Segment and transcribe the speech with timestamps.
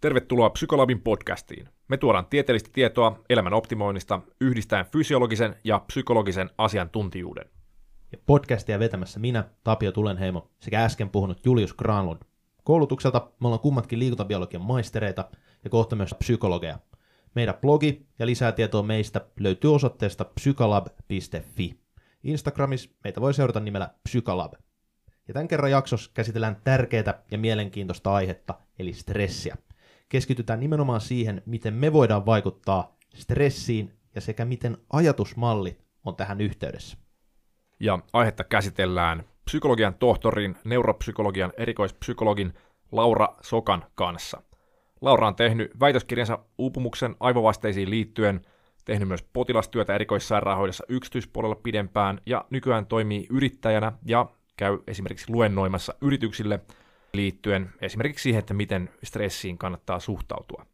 [0.00, 1.68] Tervetuloa Psykolabin podcastiin.
[1.88, 7.44] Me tuodaan tieteellistä tietoa elämän optimoinnista yhdistäen fysiologisen ja psykologisen asiantuntijuuden.
[8.12, 12.18] Ja podcastia vetämässä minä, Tapio Tulenheimo, sekä äsken puhunut Julius Granlund.
[12.64, 15.30] Koulutukselta me ollaan kummatkin liikuntabiologian maistereita
[15.64, 16.78] ja kohta myös psykologeja.
[17.34, 21.80] Meidän blogi ja lisää tietoa meistä löytyy osoitteesta psykolab.fi.
[22.24, 24.52] Instagramissa meitä voi seurata nimellä Psykolab.
[25.28, 29.56] Ja tämän kerran jaksossa käsitellään tärkeää ja mielenkiintoista aihetta, eli stressiä.
[30.10, 36.98] Keskitytään nimenomaan siihen, miten me voidaan vaikuttaa stressiin ja sekä miten ajatusmallit on tähän yhteydessä.
[37.80, 42.54] Ja aihetta käsitellään psykologian tohtorin, neuropsykologian erikoispsykologin
[42.92, 44.42] Laura Sokan kanssa.
[45.00, 48.40] Laura on tehnyt väitöskirjansa uupumuksen aivovasteisiin liittyen,
[48.84, 56.60] tehnyt myös potilastyötä erikoissairaanhoidossa yksityispuolella pidempään ja nykyään toimii yrittäjänä ja käy esimerkiksi luennoimassa yrityksille
[57.12, 60.66] liittyen esimerkiksi siihen, että miten stressiin kannattaa suhtautua.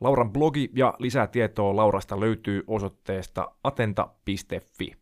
[0.00, 4.92] Lauran blogi ja lisää tietoa Laurasta löytyy osoitteesta atenta.fi.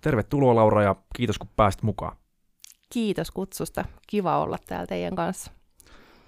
[0.00, 2.16] Tervetuloa Laura ja kiitos kun pääsit mukaan.
[2.92, 3.84] Kiitos kutsusta.
[4.06, 5.52] Kiva olla täällä teidän kanssa.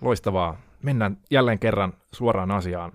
[0.00, 0.61] Loistavaa.
[0.83, 2.92] Mennään jälleen kerran suoraan asiaan.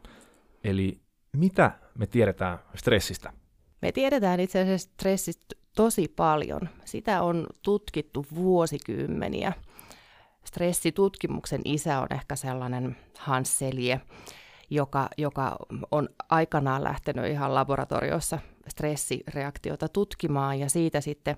[0.64, 1.00] Eli
[1.38, 3.34] mitä me tiedetään stressistä?
[3.82, 6.70] Me tiedetään itse asiassa stressistä tosi paljon.
[6.86, 9.54] Sitä on tutkittu vuosikymmeniä.
[10.46, 14.02] Stressitutkimuksen isä on ehkä sellainen Hans Selye,
[14.70, 15.56] joka, joka
[15.92, 21.38] on aikanaan lähtenyt ihan laboratoriossa stressireaktiota tutkimaan ja siitä sitten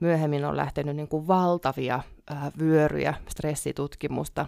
[0.00, 2.00] myöhemmin on lähtenyt niin kuin valtavia
[2.32, 4.46] äh, vyöryjä stressitutkimusta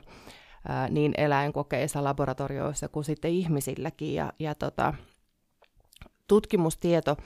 [0.70, 4.14] äh, niin eläinkokeissa, laboratorioissa kuin sitten ihmisilläkin.
[4.14, 4.94] Ja, ja tota,
[6.28, 7.16] tutkimustieto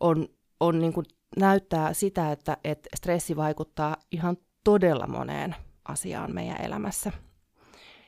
[0.00, 0.28] on,
[0.60, 7.12] on niin kuin näyttää sitä, että, että stressi vaikuttaa ihan todella moneen asiaan meidän elämässä.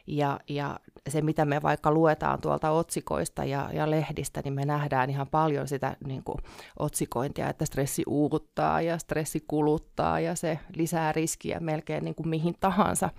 [0.06, 5.10] Ja, ja se, mitä me vaikka luetaan tuolta otsikoista ja, ja lehdistä, niin me nähdään
[5.10, 6.38] ihan paljon sitä niin kuin,
[6.78, 12.54] otsikointia, että stressi uuvuttaa ja stressi kuluttaa ja se lisää riskiä melkein niin kuin mihin
[12.60, 13.10] tahansa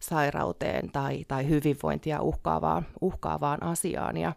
[0.00, 4.16] sairauteen tai, tai hyvinvointia uhkaavaan, uhkaavaan asiaan.
[4.16, 4.32] Ja,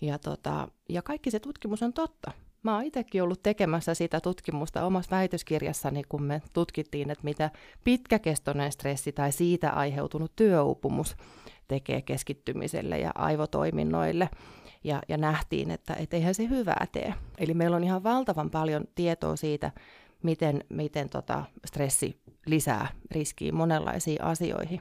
[0.00, 2.32] ja, tota, ja kaikki se tutkimus on totta.
[2.62, 7.50] Mä oon itsekin ollut tekemässä sitä tutkimusta omassa väitöskirjassani, kun me tutkittiin, että mitä
[7.84, 11.16] pitkäkestoinen stressi tai siitä aiheutunut työuupumus
[11.68, 14.28] tekee keskittymiselle ja aivotoiminnoille.
[14.84, 17.14] Ja, ja nähtiin, että et eihän se hyvää tee.
[17.38, 19.70] Eli meillä on ihan valtavan paljon tietoa siitä,
[20.22, 24.80] miten, miten tota stressi lisää riskiä monenlaisiin asioihin.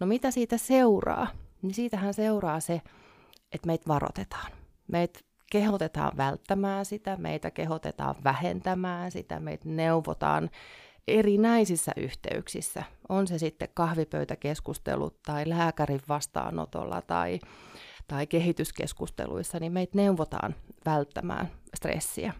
[0.00, 1.26] No mitä siitä seuraa?
[1.62, 2.80] Niin siitähän seuraa se,
[3.52, 4.52] että meitä varoitetaan.
[4.88, 5.20] Meitä
[5.54, 10.50] kehotetaan välttämään sitä, meitä kehotetaan vähentämään sitä, meitä neuvotaan
[11.08, 12.82] erinäisissä yhteyksissä.
[13.08, 17.38] On se sitten kahvipöytäkeskustelut tai lääkärin vastaanotolla tai,
[18.08, 20.54] tai kehityskeskusteluissa, niin meitä neuvotaan
[20.86, 22.32] välttämään stressiä.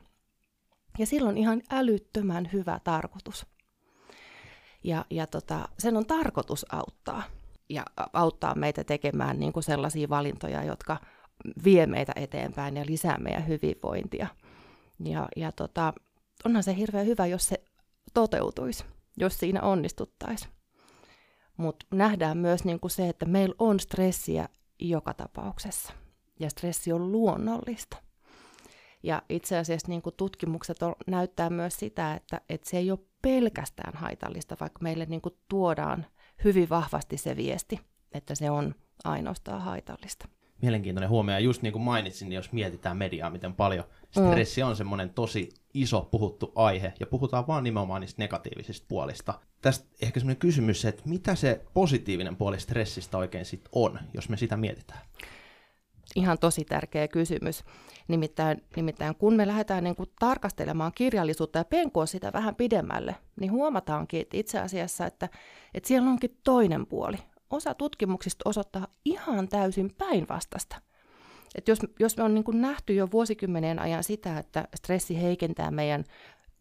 [0.99, 3.47] Ja silloin ihan älyttömän hyvä tarkoitus.
[4.85, 7.23] Ja, ja tota, sen on tarkoitus auttaa
[7.69, 10.97] ja auttaa meitä tekemään niin kuin sellaisia valintoja, jotka
[11.65, 14.27] vie meitä eteenpäin ja lisää meidän hyvinvointia.
[15.05, 15.93] Ja, ja tota,
[16.45, 17.65] onhan se hirveän hyvä, jos se
[18.15, 18.84] toteutuisi,
[19.17, 20.50] jos siinä onnistuttaisiin.
[21.56, 25.93] Mutta nähdään myös niin kuin se, että meillä on stressiä joka tapauksessa.
[26.41, 27.97] Ja stressi on luonnollista.
[29.03, 32.99] Ja itse asiassa niin kuin tutkimukset on, näyttää myös sitä, että, että se ei ole
[33.23, 36.06] pelkästään haitallista, vaikka meille niin kuin tuodaan
[36.44, 37.81] hyvin vahvasti se viesti,
[38.12, 38.75] että se on
[39.05, 40.28] ainoastaan haitallista
[40.65, 41.35] mielenkiintoinen huomio.
[41.35, 45.49] Ja just niin kuin mainitsin, niin jos mietitään mediaa, miten paljon stressi on semmoinen tosi
[45.75, 49.35] iso puhuttu aihe, ja puhutaan vaan nimenomaan niistä negatiivisista puolista.
[49.61, 54.37] Tästä ehkä semmoinen kysymys, että mitä se positiivinen puoli stressistä oikein sitten on, jos me
[54.37, 55.01] sitä mietitään?
[56.17, 57.65] Ihan tosi tärkeä kysymys.
[58.09, 63.53] Nimittäin, nimittäin kun me lähdetään niin kuin tarkastelemaan kirjallisuutta ja penkoa sitä vähän pidemmälle, niin
[63.53, 65.29] huomataankin että itse asiassa, että,
[65.75, 67.17] että siellä onkin toinen puoli
[67.50, 70.76] osa tutkimuksista osoittaa ihan täysin päinvastasta.
[71.55, 76.05] Et jos, jos me on niin nähty jo vuosikymmenien ajan sitä, että stressi heikentää meidän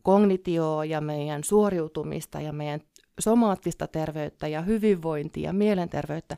[0.03, 2.81] kognitioa ja meidän suoriutumista ja meidän
[3.19, 6.37] somaattista terveyttä ja hyvinvointia ja mielenterveyttä,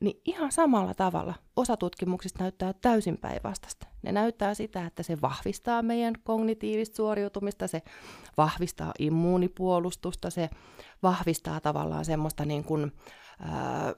[0.00, 3.86] niin ihan samalla tavalla osa tutkimuksista näyttää täysin päinvastasta.
[4.02, 7.82] Ne näyttää sitä, että se vahvistaa meidän kognitiivista suoriutumista, se
[8.36, 10.50] vahvistaa immuunipuolustusta, se
[11.02, 12.92] vahvistaa tavallaan semmoista niin kuin,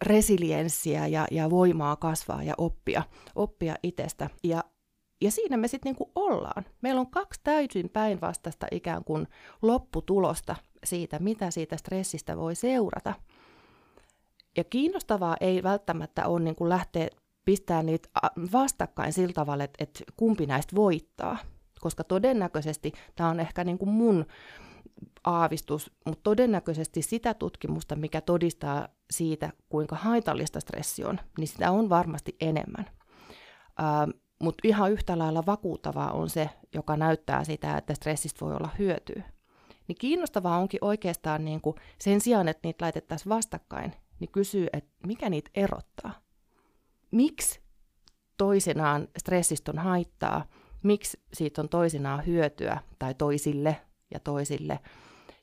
[0.02, 3.02] resilienssiä ja, ja voimaa kasvaa ja oppia,
[3.34, 4.30] oppia itsestä.
[4.44, 4.64] Ja,
[5.20, 6.64] ja siinä me sitten niinku ollaan.
[6.82, 9.28] Meillä on kaksi täysin päinvastaista ikään kuin
[9.62, 13.14] lopputulosta siitä, mitä siitä stressistä voi seurata.
[14.56, 17.08] Ja kiinnostavaa ei välttämättä ole niin kuin lähteä
[17.44, 18.08] pistää niitä
[18.52, 21.38] vastakkain sillä tavalla, että, että kumpi näistä voittaa.
[21.80, 24.26] Koska todennäköisesti, tämä on ehkä niin kuin mun
[25.24, 31.88] aavistus, mutta todennäköisesti sitä tutkimusta, mikä todistaa siitä, kuinka haitallista stressi on, niin sitä on
[31.88, 32.84] varmasti enemmän.
[34.38, 39.22] Mutta ihan yhtä lailla vakuuttavaa on se, joka näyttää sitä, että stressistä voi olla hyötyä.
[39.88, 44.90] Niin kiinnostavaa onkin oikeastaan niin kuin sen sijaan, että niitä laitettaisiin vastakkain, niin kysyy, että
[45.06, 46.12] mikä niitä erottaa.
[47.10, 47.60] Miksi
[48.36, 50.44] toisinaan stressistä on haittaa,
[50.82, 53.76] miksi siitä on toisinaan hyötyä tai toisille
[54.10, 54.80] ja toisille.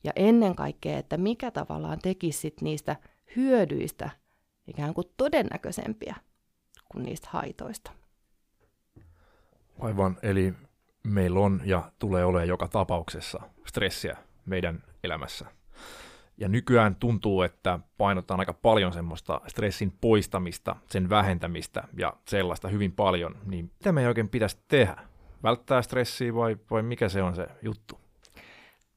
[0.04, 2.96] Ja ennen kaikkea, että mikä tavallaan tekisi sit niistä
[3.36, 4.10] hyödyistä
[4.68, 6.16] ikään kuin todennäköisempiä
[6.92, 7.92] kuin niistä haitoista.
[9.80, 10.54] Aivan, eli
[11.04, 15.46] meillä on ja tulee olemaan joka tapauksessa stressiä meidän elämässä.
[16.38, 22.92] Ja nykyään tuntuu, että painotetaan aika paljon semmoista stressin poistamista, sen vähentämistä ja sellaista hyvin
[22.92, 23.36] paljon.
[23.46, 25.04] Niin mitä me oikein pitäisi tehdä?
[25.44, 28.01] Välttää stressiä vai, vai mikä se on se juttu?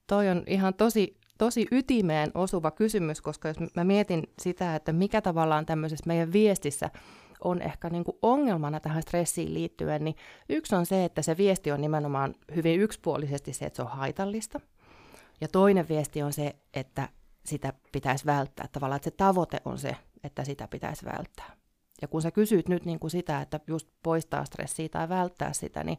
[0.06, 5.22] Toi on ihan tosi, tosi ytimeen osuva kysymys, koska jos mä mietin sitä, että mikä
[5.22, 6.90] tavallaan tämmöisessä meidän viestissä
[7.44, 10.16] on ehkä niin kuin ongelmana tähän stressiin liittyen, niin
[10.48, 14.60] yksi on se, että se viesti on nimenomaan hyvin yksipuolisesti se, että se on haitallista.
[15.40, 17.08] Ja toinen viesti on se, että
[17.44, 18.68] sitä pitäisi välttää.
[18.72, 21.56] Tavallaan, että se tavoite on se, että sitä pitäisi välttää.
[22.02, 25.84] Ja kun sä kysyt nyt niin kuin sitä, että just poistaa stressiä tai välttää sitä,
[25.84, 25.98] niin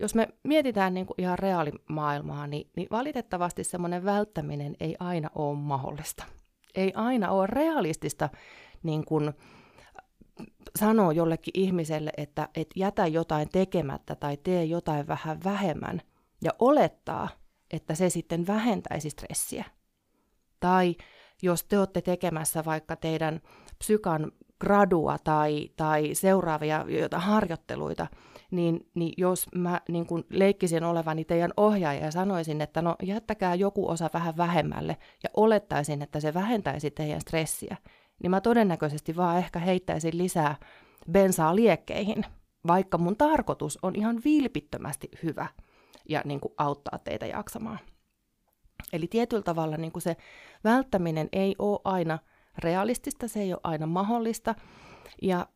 [0.00, 5.58] jos me mietitään niin kuin ihan reaalimaailmaa, niin, niin valitettavasti semmoinen välttäminen ei aina ole
[5.58, 6.24] mahdollista.
[6.74, 8.28] Ei aina ole realistista
[8.82, 9.32] niin kuin,
[10.78, 16.00] sanoa jollekin ihmiselle, että, että jätä jotain tekemättä tai tee jotain vähän vähemmän
[16.42, 17.28] ja olettaa,
[17.70, 19.64] että se sitten vähentäisi stressiä.
[20.60, 20.96] Tai
[21.42, 23.40] jos te olette tekemässä vaikka teidän
[23.78, 28.06] psykan gradua tai, tai seuraavia joita harjoitteluita,
[28.50, 33.54] niin, niin jos mä niin kun leikkisin olevani teidän ohjaaja ja sanoisin, että no jättäkää
[33.54, 37.76] joku osa vähän vähemmälle ja olettaisin, että se vähentäisi teidän stressiä,
[38.22, 40.56] niin mä todennäköisesti vaan ehkä heittäisin lisää
[41.12, 42.24] bensaa liekkeihin,
[42.66, 45.46] vaikka mun tarkoitus on ihan vilpittömästi hyvä
[46.08, 47.78] ja niin kuin auttaa teitä jaksamaan.
[48.92, 50.16] Eli tietyllä tavalla niin kuin se
[50.64, 52.18] välttäminen ei ole aina
[52.58, 54.54] realistista, se ei ole aina mahdollista.
[55.22, 55.46] Ja,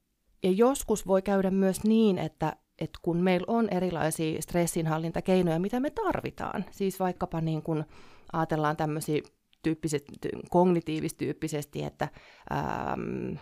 [0.42, 5.90] ja joskus voi käydä myös niin, että, että kun meillä on erilaisia stressinhallintakeinoja, mitä me
[5.90, 7.84] tarvitaan, siis vaikkapa niin kuin
[8.32, 9.22] ajatellaan tämmöisiä
[9.62, 10.12] tyyppisesti,
[10.50, 12.08] kognitiivistyyppisesti, että
[12.52, 13.36] ähm,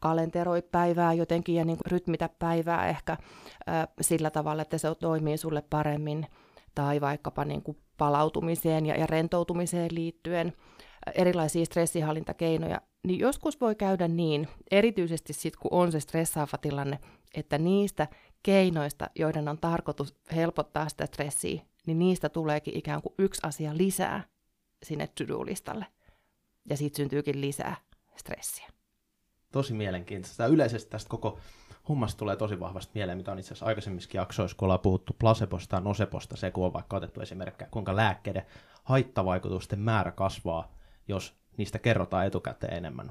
[0.00, 5.62] kalenteroi päivää jotenkin ja niin rytmitä päivää ehkä äh, sillä tavalla, että se toimii sulle
[5.70, 6.26] paremmin,
[6.74, 7.62] tai vaikkapa niin
[7.98, 15.60] palautumiseen ja, ja rentoutumiseen liittyen äh, erilaisia stressihallintakeinoja, niin joskus voi käydä niin, erityisesti sitten
[15.62, 16.98] kun on se stressaava tilanne,
[17.34, 18.08] että niistä
[18.42, 24.24] keinoista, joiden on tarkoitus helpottaa sitä stressiä, niin niistä tuleekin ikään kuin yksi asia lisää
[24.82, 25.86] sinne to-do-listalle.
[26.70, 27.76] Ja siitä syntyykin lisää
[28.16, 28.68] stressiä.
[29.52, 30.46] Tosi mielenkiintoista.
[30.46, 31.38] Yleisesti tästä koko
[31.88, 35.76] hommasta tulee tosi vahvasti mieleen, mitä on itse asiassa aikaisemmissakin jaksoissa, kun ollaan puhuttu placebosta
[35.76, 38.46] ja noseposta, se kun on vaikka otettu esimerkkejä, kuinka lääkkeiden
[38.84, 40.74] haittavaikutusten määrä kasvaa,
[41.08, 43.10] jos niistä kerrotaan etukäteen enemmän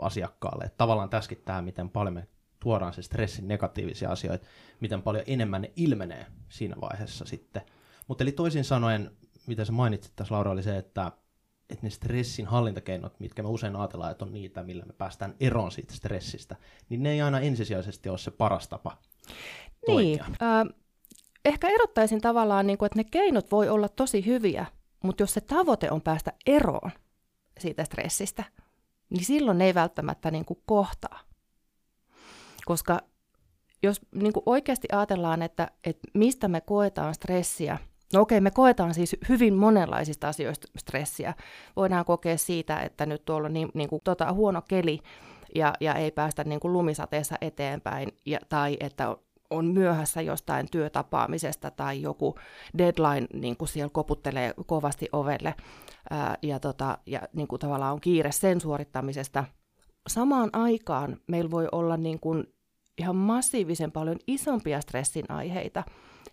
[0.00, 0.64] asiakkaalle.
[0.64, 2.28] Että tavallaan tässäkin tämä, miten paljon me
[2.60, 4.46] tuodaan se stressin negatiivisia asioita,
[4.80, 7.62] miten paljon enemmän ne ilmenee siinä vaiheessa sitten.
[8.08, 9.10] Mutta eli toisin sanoen,
[9.46, 11.12] mitä sä mainitsit tässä Laura, oli se, että,
[11.70, 15.72] että ne stressin hallintakeinot, mitkä me usein ajatellaan, että on niitä, millä me päästään eroon
[15.72, 16.56] siitä stressistä,
[16.88, 18.96] niin ne ei aina ensisijaisesti ole se paras tapa
[19.86, 20.76] Niin, äh,
[21.44, 24.66] ehkä erottaisin tavallaan, niin kuin, että ne keinot voi olla tosi hyviä,
[25.02, 26.90] mutta jos se tavoite on päästä eroon
[27.58, 28.44] siitä stressistä,
[29.10, 31.20] niin silloin ne ei välttämättä niin kuin kohtaa.
[32.66, 32.98] Koska
[33.82, 37.78] jos niin kuin oikeasti ajatellaan, että, että mistä me koetaan stressiä,
[38.12, 41.34] no okei, me koetaan siis hyvin monenlaisista asioista stressiä.
[41.76, 45.00] Voidaan kokea siitä, että nyt tuolla on niin, niin kuin, tota, huono keli
[45.54, 49.16] ja, ja ei päästä niin kuin lumisateessa eteenpäin, ja, tai että
[49.50, 52.34] on myöhässä jostain työtapaamisesta tai joku
[52.78, 55.54] deadline niin kuin siellä koputtelee kovasti ovelle
[56.10, 59.44] ää, ja, tota, ja niin kuin tavallaan on kiire sen suorittamisesta.
[60.08, 62.55] Samaan aikaan meillä voi olla niin kuin
[62.98, 65.84] ihan massiivisen paljon isompia stressin aiheita,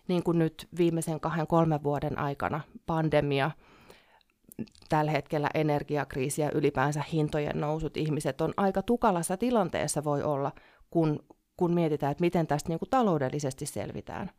[0.08, 3.50] niin kuin nyt viimeisen kahden, kolmen vuoden aikana pandemia,
[4.88, 7.96] tällä hetkellä energiakriisi ja ylipäänsä hintojen nousut.
[7.96, 10.52] Ihmiset on aika tukalassa tilanteessa voi olla,
[10.90, 11.24] kun,
[11.56, 14.30] kun mietitään, että miten tästä niin kuin taloudellisesti selvitään.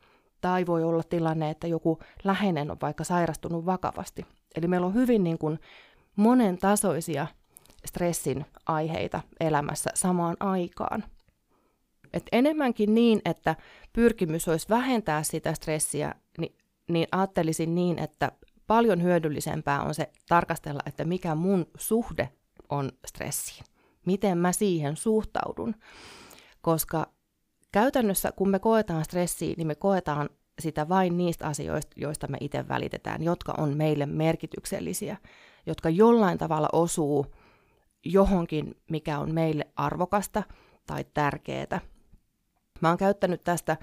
[0.41, 4.25] Tai voi olla tilanne, että joku läheinen on vaikka sairastunut vakavasti.
[4.55, 5.59] Eli meillä on hyvin niin kuin
[6.15, 7.27] monen tasoisia
[7.85, 11.03] stressin aiheita elämässä samaan aikaan.
[12.15, 13.55] Et enemmänkin niin, että
[13.93, 16.55] pyrkimys olisi vähentää sitä stressiä, niin,
[16.89, 18.31] niin ajattelisin niin, että
[18.67, 22.29] paljon hyödyllisempää on se tarkastella, että mikä mun suhde
[22.69, 23.65] on stressiin.
[24.05, 25.75] Miten mä siihen suhtaudun.
[26.61, 27.07] Koska
[27.71, 30.29] käytännössä, kun me koetaan stressiä, niin me koetaan
[30.59, 35.17] sitä vain niistä asioista, joista me itse välitetään, jotka on meille merkityksellisiä,
[35.65, 37.25] jotka jollain tavalla osuu
[38.05, 40.43] johonkin, mikä on meille arvokasta
[40.87, 41.81] tai tärkeää.
[42.81, 43.77] Mä oon käyttänyt tästä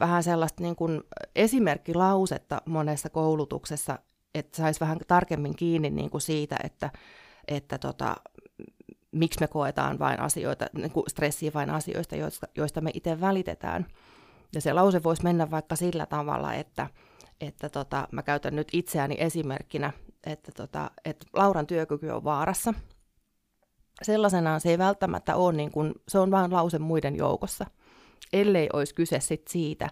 [0.00, 1.02] vähän sellaista niin kuin
[1.36, 3.98] esimerkkilausetta monessa koulutuksessa,
[4.34, 6.90] että saisi vähän tarkemmin kiinni niin kuin siitä, että,
[7.48, 8.16] että tota,
[9.12, 13.86] miksi me koetaan vain asioita, niin kuin stressiä vain asioista, joista, joista me itse välitetään.
[14.54, 16.86] Ja se lause voisi mennä vaikka sillä tavalla, että,
[17.40, 19.92] että tota, mä käytän nyt itseäni esimerkkinä,
[20.26, 22.74] että, tota, että Lauran työkyky on vaarassa.
[24.02, 27.66] Sellaisenaan se ei välttämättä ole, niin kuin, se on vain lause muiden joukossa,
[28.32, 29.90] ellei olisi kyse sit siitä,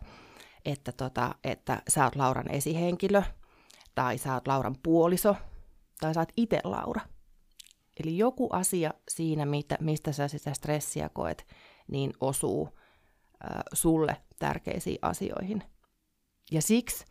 [0.65, 3.23] että, tota, että sä oot Lauran esihenkilö,
[3.95, 5.37] tai sä oot Lauran puoliso,
[6.01, 7.01] tai sä oot itse Laura.
[8.01, 11.47] Eli joku asia siinä, mitä, mistä sä sitä stressiä koet,
[11.91, 12.69] niin osuu
[13.45, 15.63] äh, sulle tärkeisiin asioihin.
[16.51, 17.05] Ja siksi,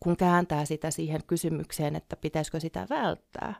[0.00, 3.54] kun kääntää sitä siihen kysymykseen, että pitäisikö sitä välttää,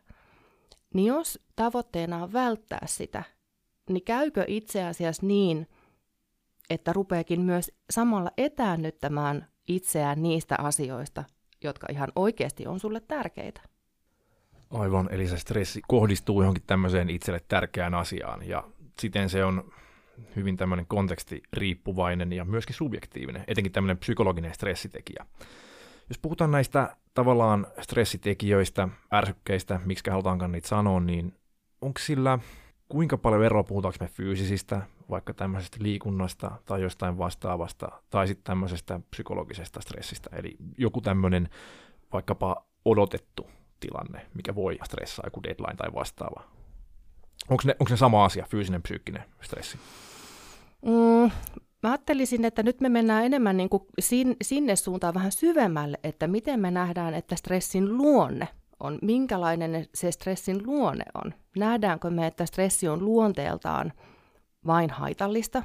[0.95, 3.23] niin jos tavoitteena on välttää sitä,
[3.89, 5.67] niin käykö itse asiassa niin,
[6.71, 11.25] että rupeekin myös samalla etäännyttämään itseään niistä asioista,
[11.65, 13.61] jotka ihan oikeasti on sulle tärkeitä.
[14.71, 18.65] Aivan, eli se stressi kohdistuu johonkin tämmöiseen itselle tärkeään asiaan, ja
[19.01, 19.73] siten se on
[20.37, 25.27] hyvin tämmöinen kontekstiriippuvainen ja myöskin subjektiivinen, etenkin tämmöinen psykologinen stressitekijä.
[26.09, 31.35] Jos puhutaan näistä tavallaan stressitekijöistä, ärsykkeistä, miksi halutaankaan niitä sanoa, niin
[31.81, 32.39] onko sillä
[32.89, 39.01] kuinka paljon eroa puhutaanko me fyysisistä, vaikka tämmöisestä liikunnasta tai jostain vastaavasta, tai sitten tämmöisestä
[39.11, 41.49] psykologisesta stressistä, eli joku tämmöinen
[42.13, 43.47] vaikkapa odotettu
[43.81, 46.43] tilanne, mikä voi stressaa, joku deadline tai vastaava.
[47.49, 49.79] Onko ne, onko ne sama asia, fyysinen, psyykkinen stressi?
[50.85, 51.31] Mm,
[51.83, 56.27] mä ajattelisin, että nyt me mennään enemmän niin kuin sin, sinne suuntaan vähän syvemmälle, että
[56.27, 58.49] miten me nähdään, että stressin luonne
[58.81, 61.35] on, minkälainen se stressin luonne on.
[61.57, 63.93] Nähdäänkö me, että stressi on luonteeltaan
[64.69, 65.63] vain haitallista,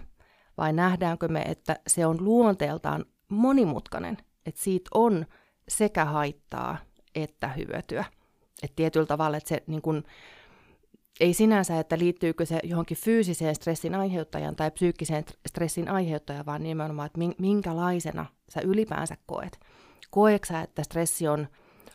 [0.58, 5.26] vai nähdäänkö me, että se on luonteeltaan monimutkainen, että siitä on
[5.68, 6.78] sekä haittaa
[7.16, 8.06] että hyötyä.
[8.64, 10.04] Et tietyllä tavalla, että se niin kun,
[11.20, 17.06] ei sinänsä, että liittyykö se johonkin fyysiseen stressin aiheuttajan tai psyykkiseen stressin aiheuttajan, vaan nimenomaan,
[17.06, 19.60] että minkälaisena sä ylipäänsä koet.
[20.10, 21.48] Koeksä, että stressi on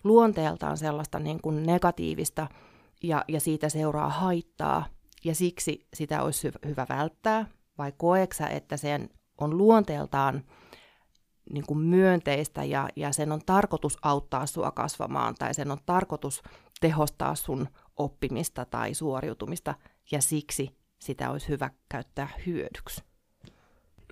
[0.05, 2.47] luonteeltaan sellaista niin kuin negatiivista
[3.03, 4.87] ja, ja siitä seuraa haittaa
[5.25, 7.47] ja siksi sitä olisi hyvä välttää,
[7.79, 9.11] vai koeksä, että sen
[9.41, 10.45] on luonteeltaan
[11.53, 16.43] niin kuin myönteistä ja, ja sen on tarkoitus auttaa sua kasvamaan tai sen on tarkoitus
[16.81, 19.75] tehostaa sun oppimista tai suoriutumista
[20.13, 23.05] ja siksi sitä olisi hyvä käyttää hyödyksi.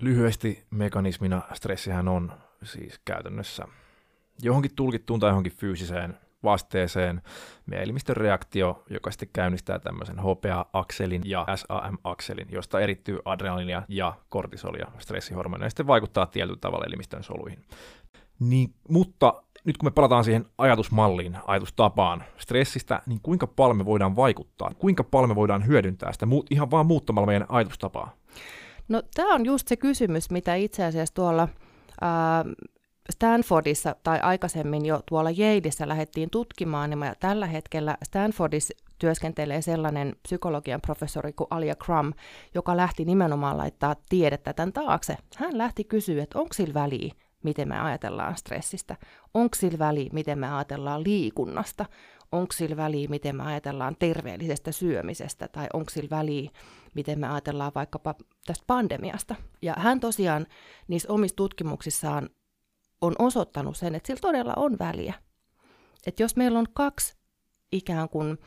[0.00, 2.32] Lyhyesti mekanismina stressihän on
[2.62, 3.64] siis käytännössä
[4.42, 7.22] johonkin tulkittuun tai johonkin fyysiseen vasteeseen
[7.66, 14.86] meidän elimistön reaktio, joka sitten käynnistää tämmöisen HPA-akselin ja SAM-akselin, josta erittyy adrenalinia ja kortisolia,
[14.98, 17.64] stressihormoneja, ja sitten vaikuttaa tietyllä tavalla elimistön soluihin.
[18.38, 24.16] Niin, mutta nyt kun me palataan siihen ajatusmalliin, ajatustapaan stressistä, niin kuinka paljon me voidaan
[24.16, 24.70] vaikuttaa?
[24.78, 28.16] Kuinka paljon me voidaan hyödyntää sitä ihan vaan muuttamalla meidän ajatustapaa?
[28.88, 31.48] No tämä on just se kysymys, mitä itse asiassa tuolla
[32.00, 32.44] ää,
[33.10, 40.80] Stanfordissa tai aikaisemmin jo tuolla Yaleissa lähdettiin tutkimaan, ja tällä hetkellä Stanfordissa työskentelee sellainen psykologian
[40.80, 42.12] professori kuin Alia Crum,
[42.54, 45.16] joka lähti nimenomaan laittaa tiedettä tämän taakse.
[45.36, 48.96] Hän lähti kysyä, että onko sillä väliä, miten me ajatellaan stressistä,
[49.34, 51.86] onko sillä väliä, miten me ajatellaan liikunnasta,
[52.32, 56.50] onko sillä väliä, miten me ajatellaan terveellisestä syömisestä, tai onko sillä väliä,
[56.94, 58.14] miten me ajatellaan vaikkapa
[58.46, 59.34] tästä pandemiasta.
[59.62, 60.46] Ja hän tosiaan
[60.88, 62.28] niissä omissa tutkimuksissaan
[63.00, 65.14] on osoittanut sen, että sillä todella on väliä.
[66.06, 67.16] Että jos meillä on kaksi
[67.72, 68.38] ikään kuin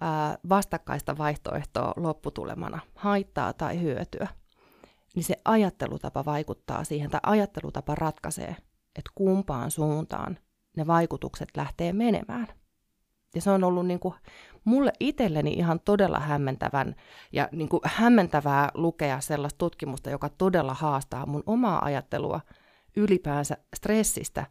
[0.00, 4.28] ää, vastakkaista vaihtoehtoa lopputulemana, haittaa tai hyötyä,
[5.14, 8.56] niin se ajattelutapa vaikuttaa siihen, tai ajattelutapa ratkaisee,
[8.96, 10.38] että kumpaan suuntaan
[10.76, 12.46] ne vaikutukset lähtee menemään.
[13.34, 14.14] Ja se on ollut niin kuin
[14.64, 16.94] mulle itselleni ihan todella hämmentävän
[17.32, 22.40] ja niin kuin hämmentävää lukea sellaista tutkimusta, joka todella haastaa mun omaa ajattelua–
[22.96, 24.46] ylipäänsä stressistä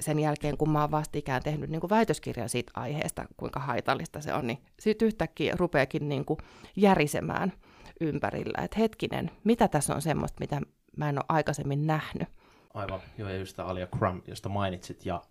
[0.00, 4.34] sen jälkeen, kun mä oon vastikään tehnyt niin kuin väitöskirjan siitä aiheesta, kuinka haitallista se
[4.34, 6.38] on, niin sitten yhtäkkiä rupeakin niin kuin
[6.76, 7.52] järisemään
[8.00, 10.60] ympärillä, että hetkinen, mitä tässä on semmoista, mitä
[10.96, 12.28] mä en ole aikaisemmin nähnyt.
[12.74, 15.22] Aivan, joo, ja just Alia Crum, josta mainitsit, ja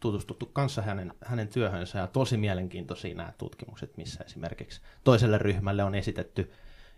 [0.00, 5.94] tutustuttu kanssa hänen, hänen työhönsä, ja tosi mielenkiintoisia nämä tutkimukset, missä esimerkiksi toiselle ryhmälle on
[5.94, 6.52] esitetty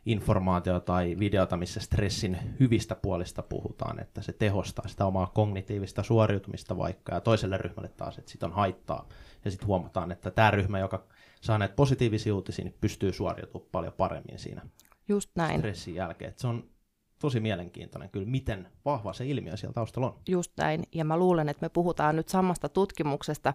[0.07, 6.77] informaatio tai videota, missä stressin hyvistä puolista puhutaan, että se tehostaa sitä omaa kognitiivista suoriutumista
[6.77, 9.09] vaikka, ja toiselle ryhmälle taas, että sit on haittaa.
[9.45, 11.05] Ja sitten huomataan, että tämä ryhmä, joka
[11.41, 14.63] saa näitä positiivisia uutisia, niin pystyy suoriutumaan paljon paremmin siinä
[15.09, 15.59] Just näin.
[15.59, 16.31] stressin jälkeen.
[16.31, 16.65] Et se on
[17.21, 20.19] tosi mielenkiintoinen kyllä, miten vahva se ilmiö siellä taustalla on.
[20.29, 20.83] Just näin.
[20.95, 23.55] Ja mä luulen, että me puhutaan nyt samasta tutkimuksesta,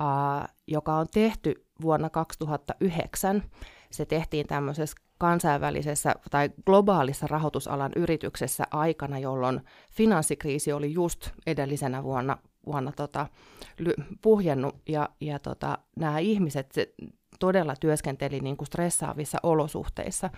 [0.00, 3.42] uh, joka on tehty vuonna 2009.
[3.90, 9.60] Se tehtiin tämmöisessä kansainvälisessä tai globaalissa rahoitusalan yrityksessä aikana, jolloin
[9.92, 13.26] finanssikriisi oli just edellisenä vuonna, vuonna tota,
[14.22, 16.94] puhjennut ja, ja tota, nämä ihmiset se,
[17.40, 20.30] todella työskenteli niin kuin stressaavissa olosuhteissa.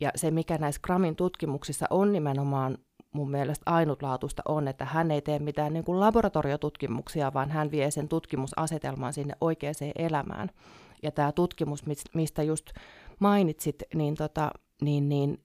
[0.00, 2.78] Ja se, mikä näissä Gramin tutkimuksissa on nimenomaan
[3.12, 7.90] mun mielestä ainutlaatuista on, että hän ei tee mitään niin kuin laboratoriotutkimuksia, vaan hän vie
[7.90, 10.50] sen tutkimusasetelman sinne oikeaan elämään.
[11.04, 11.84] Ja tämä tutkimus,
[12.14, 12.66] mistä just
[13.18, 14.50] mainitsit, niin, tota,
[14.82, 15.38] niin, niin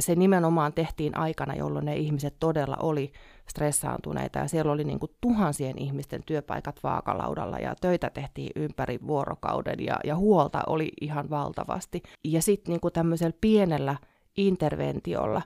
[0.00, 3.12] se nimenomaan tehtiin aikana, jolloin ne ihmiset todella oli
[3.48, 9.84] stressaantuneita ja siellä oli niin kuin tuhansien ihmisten työpaikat vaakalaudalla ja töitä tehtiin ympäri vuorokauden
[9.84, 12.02] ja, ja huolta oli ihan valtavasti.
[12.24, 13.96] Ja sitten niin tämmöisellä pienellä
[14.36, 15.42] interventiolla,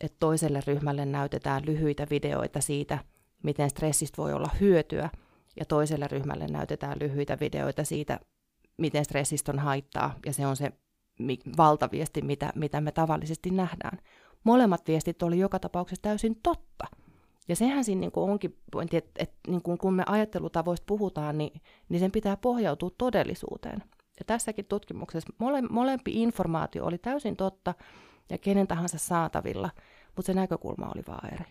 [0.00, 2.98] että toiselle ryhmälle näytetään lyhyitä videoita siitä,
[3.42, 5.10] miten stressistä voi olla hyötyä,
[5.60, 8.20] ja toiselle ryhmälle näytetään lyhyitä videoita siitä,
[8.80, 10.72] miten stressistä on haittaa, ja se on se
[11.56, 13.98] valtaviesti, mitä, mitä me tavallisesti nähdään.
[14.44, 16.84] Molemmat viestit oli joka tapauksessa täysin totta.
[17.48, 21.38] Ja sehän siinä niin kuin onkin pointti, että, että niin kuin kun me ajattelutavoista puhutaan,
[21.38, 23.82] niin, niin sen pitää pohjautua todellisuuteen.
[24.18, 27.74] Ja tässäkin tutkimuksessa mole, molempi informaatio oli täysin totta
[28.30, 29.70] ja kenen tahansa saatavilla,
[30.16, 31.44] mutta se näkökulma oli vaan eri.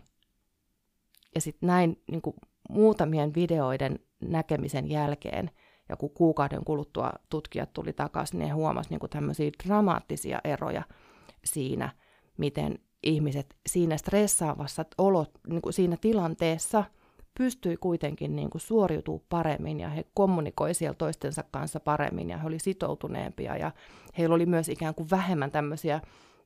[1.36, 2.36] Ja sitten näin niin kuin
[2.70, 5.52] muutamien videoiden näkemisen jälkeen–
[5.90, 10.84] ja kun kuukauden kuluttua tutkijat tuli takaisin, niin he huomasivat niin tämmöisiä dramaattisia eroja
[11.46, 11.90] siinä,
[12.38, 16.84] miten ihmiset siinä stressaavassa olot, niin kuin siinä tilanteessa
[17.38, 22.48] pystyi kuitenkin niin kuin suoriutumaan paremmin ja he kommunikoivat siellä toistensa kanssa paremmin ja he
[22.48, 23.72] olivat sitoutuneempia ja
[24.18, 26.02] heillä oli myös ikään kuin vähemmän tämmöisiä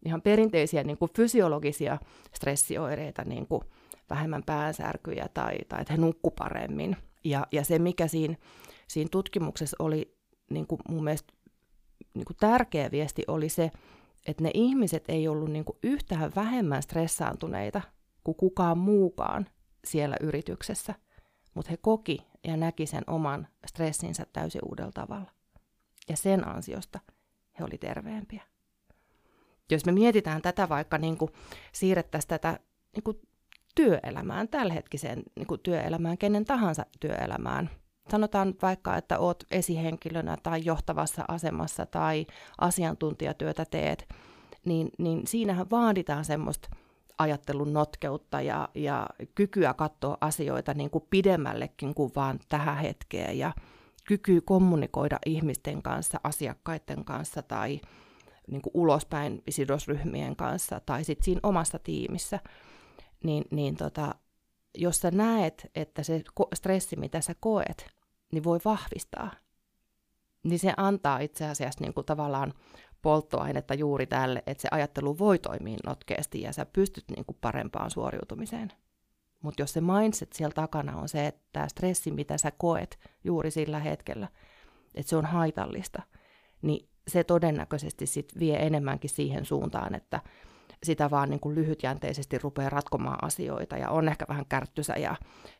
[0.06, 1.98] ihan perinteisiä niin kuin fysiologisia
[2.36, 3.64] stressioireita, niin kuin
[4.10, 6.98] vähemmän päänsärkyjä tai, tai että he nukku paremmin.
[7.24, 8.36] Ja, ja se, mikä siinä
[8.88, 10.18] siinä tutkimuksessa oli
[10.50, 11.34] niin kuin mun mielestä
[12.14, 13.72] niin kuin tärkeä viesti oli se,
[14.28, 17.82] että ne ihmiset ei ollut niin kuin yhtään vähemmän stressaantuneita
[18.24, 19.48] kuin kukaan muukaan
[19.86, 20.96] siellä yrityksessä,
[21.54, 25.32] mutta he koki ja näki sen oman stressinsä täysin uudella tavalla.
[26.10, 27.00] Ja sen ansiosta
[27.60, 28.44] he oli terveempiä.
[29.72, 31.32] Jos me mietitään tätä vaikka niin kuin
[31.72, 32.60] siirrettäisiin tätä
[32.96, 33.22] niin kuin
[33.76, 37.70] työelämään, tällähetkiseen niin kuin työelämään, kenen tahansa työelämään–
[38.12, 42.26] sanotaan vaikka, että oot esihenkilönä tai johtavassa asemassa tai
[42.62, 44.10] asiantuntijatyötä teet,
[44.66, 46.70] niin, niin siinähän vaaditaan semmoista
[47.18, 53.54] ajattelun notkeutta ja, ja kykyä katsoa asioita niin kuin pidemmällekin kuin vaan tähän hetkeen ja
[54.06, 57.82] kykyä kommunikoida ihmisten kanssa, asiakkaiden kanssa tai
[58.48, 62.40] niin kuin ulospäin sidosryhmien kanssa tai sitten siinä omassa tiimissä,
[63.24, 64.16] niin, niin tota,
[64.76, 66.22] jos sä näet, että se
[66.54, 67.88] stressi, mitä sä koet,
[68.32, 69.32] niin voi vahvistaa,
[70.44, 72.54] niin se antaa itse asiassa niin kuin tavallaan
[73.02, 77.92] polttoainetta juuri tälle, että se ajattelu voi toimia notkeasti ja sä pystyt niin kuin parempaan
[77.92, 78.72] suoriutumiseen.
[79.42, 83.52] Mutta jos se mindset siellä takana on se, että tämä stressi, mitä sä koet juuri
[83.52, 84.28] sillä hetkellä,
[84.96, 86.02] että se on haitallista,
[86.62, 90.22] niin se todennäköisesti sit vie enemmänkin siihen suuntaan, että
[90.84, 95.16] sitä vaan niin kuin lyhytjänteisesti rupeaa ratkomaan asioita ja on ehkä vähän kärttysä ja,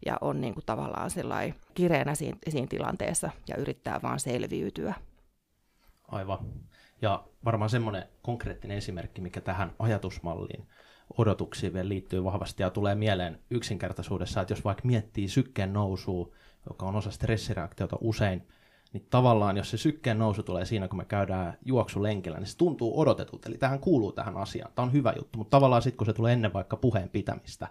[0.06, 1.12] ja on niin kuin tavallaan
[1.74, 4.94] kireenä siinä, siinä tilanteessa ja yrittää vaan selviytyä.
[6.08, 6.40] Aivan.
[7.02, 10.68] Ja varmaan semmoinen konkreettinen esimerkki, mikä tähän ajatusmalliin
[11.18, 16.36] odotuksiin vielä liittyy vahvasti ja tulee mieleen yksinkertaisuudessa, että jos vaikka miettii sykkeen nousua,
[16.70, 18.48] joka on osa stressireaktiota usein,
[18.94, 23.00] niin tavallaan jos se sykkeen nousu tulee siinä, kun me käydään juoksulenkillä, niin se tuntuu
[23.00, 23.50] odotetulta.
[23.50, 24.72] Eli tähän kuuluu tähän asiaan.
[24.76, 27.68] Tämä on hyvä juttu, mutta tavallaan sitten kun se tulee ennen vaikka puheen pitämistä,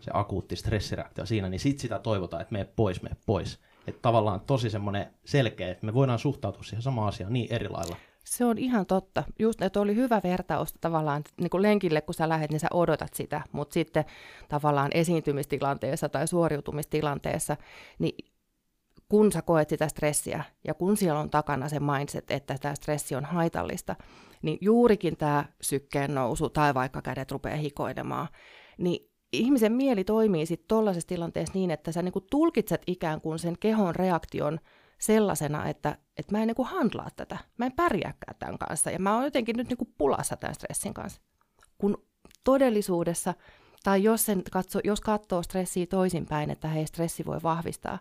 [0.00, 3.58] se akuutti stressireaktio siinä, niin sitten sitä toivotaan, että mene pois, mene pois.
[3.86, 7.96] Että tavallaan tosi semmoinen selkeä, että me voidaan suhtautua siihen samaan asiaan niin eri lailla.
[8.24, 9.24] Se on ihan totta.
[9.38, 13.14] Just, että oli hyvä vertaus tavallaan niin kuin lenkille, kun sä lähdet, niin sä odotat
[13.14, 14.04] sitä, mutta sitten
[14.48, 17.56] tavallaan esiintymistilanteessa tai suoriutumistilanteessa,
[17.98, 18.33] niin
[19.08, 23.14] kun sä koet sitä stressiä ja kun siellä on takana se mindset, että tämä stressi
[23.14, 23.96] on haitallista,
[24.42, 28.28] niin juurikin tämä sykkeen nousu tai vaikka kädet rupeaa hikoilemaan,
[28.78, 33.56] niin ihmisen mieli toimii sitten tuollaisessa tilanteessa niin, että sä niinku tulkitset ikään kuin sen
[33.60, 34.60] kehon reaktion
[34.98, 39.14] sellaisena, että, että mä en niinku handlaa tätä, mä en pärjääkään tämän kanssa ja mä
[39.14, 41.20] oon jotenkin nyt niinku pulassa tämän stressin kanssa.
[41.78, 42.06] Kun
[42.44, 43.34] todellisuudessa,
[43.84, 47.98] tai jos, sen katso, jos katsoo stressiä toisinpäin, että hei, stressi voi vahvistaa,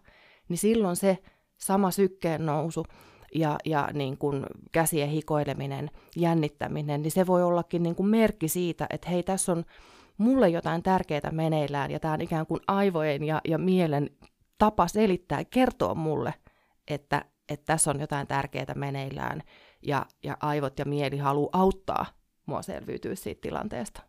[0.50, 1.18] niin silloin se
[1.58, 2.86] sama sykkeen nousu
[3.36, 8.88] ja, ja niin kuin käsien hikoileminen, jännittäminen, niin se voi ollakin niin kuin merkki siitä,
[8.90, 9.64] että hei, tässä on
[10.18, 14.10] mulle jotain tärkeää meneillään, ja tämä on ikään kuin aivojen ja, ja mielen
[14.58, 16.34] tapa selittää, kertoa mulle,
[16.88, 19.42] että, että tässä on jotain tärkeää meneillään,
[19.82, 22.06] ja, ja aivot ja mieli haluaa auttaa
[22.46, 24.02] mua selviytyä siitä tilanteesta.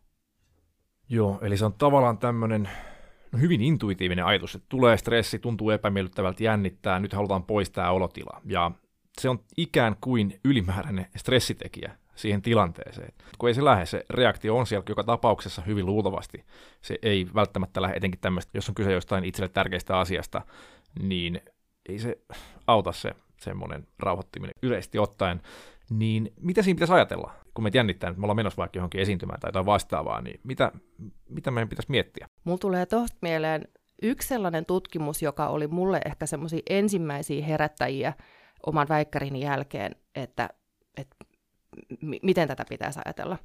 [1.09, 2.69] Joo, eli se on tavallaan tämmöinen
[3.41, 8.41] hyvin intuitiivinen ajatus, että tulee stressi, tuntuu epämiellyttävältä, jännittää, nyt halutaan poistaa olotila.
[8.45, 8.71] Ja
[9.21, 13.13] se on ikään kuin ylimääräinen stressitekijä siihen tilanteeseen.
[13.39, 16.45] Kun ei se lähde, se reaktio on siellä joka tapauksessa hyvin luultavasti.
[16.81, 20.43] Se ei välttämättä lähde etenkin tämmöistä, jos on kyse jostain itselle tärkeistä asiasta,
[21.03, 21.41] niin
[21.89, 22.19] ei se
[22.67, 25.43] auta se semmoinen rauhoittiminen yleisesti ottaen.
[25.91, 29.41] Niin mitä siinä pitäisi ajatella, kun me jännittää, että me ollaan menossa vaikka johonkin esiintymään
[29.41, 30.73] tai jotain vastaavaa, niin mitä,
[31.29, 32.29] mitä meidän pitäisi miettiä?
[32.45, 33.69] Mulla tulee tuosta mieleen
[34.03, 38.13] yksi sellainen tutkimus, joka oli mulle ehkä semmoisia ensimmäisiä herättäjiä
[38.67, 40.49] oman väikkärini jälkeen, että,
[40.97, 41.17] että
[42.01, 43.39] m- miten tätä pitäisi ajatella.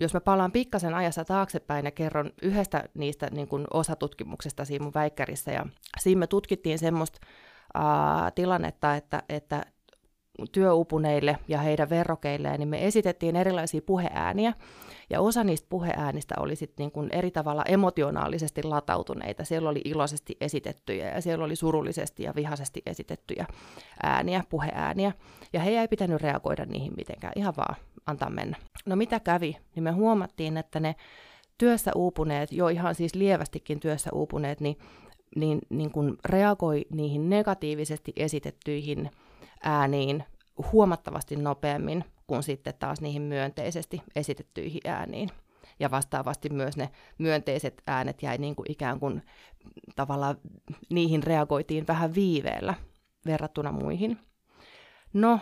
[0.00, 4.94] Jos mä palaan pikkasen ajassa taaksepäin ja kerron yhdestä niistä niin kuin osatutkimuksesta siinä mun
[4.94, 5.66] väikkärissä, ja
[6.00, 7.18] siinä me tutkittiin semmoista
[8.34, 9.62] tilannetta, että, että
[10.52, 14.52] työupuneille ja heidän verrokeilleen, niin me esitettiin erilaisia puheääniä,
[15.10, 19.44] ja osa niistä puheäänistä oli sitten niin eri tavalla emotionaalisesti latautuneita.
[19.44, 23.46] Siellä oli iloisesti esitettyjä ja siellä oli surullisesti ja vihaisesti esitettyjä
[24.02, 25.12] ääniä, puheääniä.
[25.52, 28.56] Ja he ei pitänyt reagoida niihin mitenkään, ihan vaan antaa mennä.
[28.86, 29.56] No mitä kävi?
[29.74, 30.94] Niin me huomattiin, että ne
[31.58, 34.76] työssä uupuneet, jo ihan siis lievästikin työssä uupuneet, niin,
[35.36, 39.10] niin, niin kun reagoi niihin negatiivisesti esitettyihin
[39.62, 40.24] ääniin
[40.72, 45.28] huomattavasti nopeammin kuin sitten taas niihin myönteisesti esitettyihin ääniin.
[45.80, 49.22] Ja vastaavasti myös ne myönteiset äänet jäi niin kuin ikään kuin
[49.96, 50.36] tavallaan
[50.90, 52.74] niihin reagoitiin vähän viiveellä
[53.26, 54.18] verrattuna muihin.
[55.12, 55.40] No,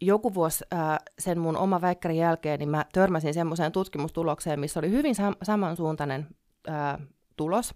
[0.00, 4.90] joku vuosi ää, sen mun oma väikkärin jälkeen, niin mä törmäsin semmoiseen tutkimustulokseen, missä oli
[4.90, 6.26] hyvin sam- samansuuntainen
[6.68, 6.98] ää,
[7.36, 7.74] tulos.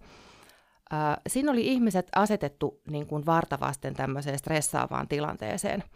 [1.26, 5.84] Siinä oli ihmiset asetettu niin kuin vartavasten tämmöiseen stressaavaan tilanteeseen–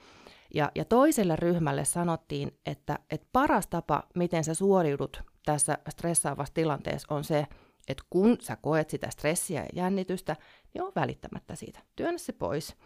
[0.55, 7.15] ja, ja toiselle ryhmälle sanottiin, että, että paras tapa, miten sä suoriudut tässä stressaavassa tilanteessa
[7.15, 7.47] on se,
[7.89, 10.37] että kun sä koet sitä stressiä ja jännitystä,
[10.75, 11.81] niin on välittämättä siitä.
[11.97, 12.77] Työnnä se pois.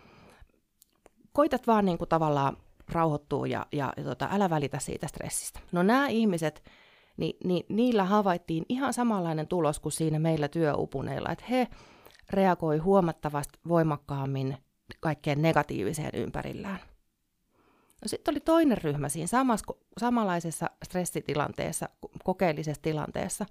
[1.32, 2.56] Koitat vaan niin kuin tavallaan
[2.92, 5.60] rauhoittua ja, ja, ja tota, älä välitä siitä stressistä.
[5.72, 6.64] No nämä ihmiset,
[7.22, 11.68] niin, niin niillä havaittiin ihan samanlainen tulos kuin siinä meillä työupuneilla, että he
[12.30, 14.56] reagoi huomattavasti voimakkaammin
[15.00, 16.78] kaikkeen negatiiviseen ympärillään.
[18.02, 19.66] No sitten oli toinen ryhmä siinä samassa,
[20.00, 21.88] samanlaisessa stressitilanteessa,
[22.24, 23.46] kokeellisessa tilanteessa.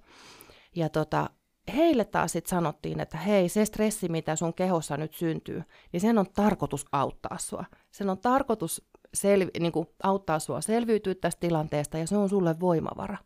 [0.76, 1.30] Ja tota,
[1.76, 6.18] heille taas sitten sanottiin, että hei, se stressi, mitä sun kehossa nyt syntyy, niin sen
[6.18, 7.64] on tarkoitus auttaa sua.
[7.90, 12.60] Sen on tarkoitus selvi, niin kuin auttaa sua selviytyä tästä tilanteesta ja se on sulle
[12.60, 13.18] voimavara.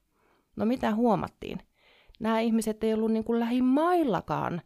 [0.57, 1.59] No mitä huomattiin?
[2.21, 4.63] Nämä ihmiset ei ollut niin kuin lähimaillakaan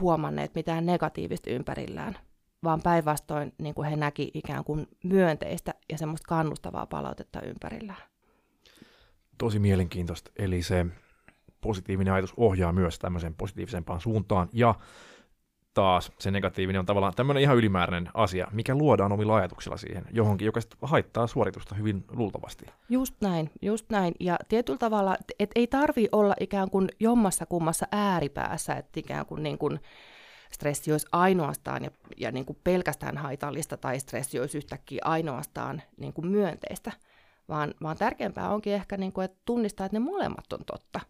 [0.00, 2.18] huomanneet mitään negatiivista ympärillään
[2.64, 8.02] vaan päinvastoin niin kuin he näki ikään kuin myönteistä ja semmoista kannustavaa palautetta ympärillään.
[9.38, 10.30] Tosi mielenkiintoista.
[10.36, 10.86] Eli se
[11.60, 14.74] positiivinen ajatus ohjaa myös tämmöiseen positiivisempaan suuntaan, ja
[15.76, 20.46] taas se negatiivinen on tavallaan tämmöinen ihan ylimääräinen asia, mikä luodaan omilla ajatuksilla siihen johonkin,
[20.46, 22.66] joka haittaa suoritusta hyvin luultavasti.
[22.88, 24.14] Just näin, just näin.
[24.20, 29.42] Ja tietyllä tavalla, että ei tarvi olla ikään kuin jommassa kummassa ääripäässä, että ikään kuin,
[29.42, 29.80] niin kuin
[30.52, 36.12] stressi olisi ainoastaan ja, ja niin kuin pelkästään haitallista tai stressi olisi yhtäkkiä ainoastaan niin
[36.12, 36.92] kuin myönteistä,
[37.48, 41.00] vaan, vaan tärkeämpää onkin ehkä, niin kuin, että tunnistaa, että ne molemmat on totta.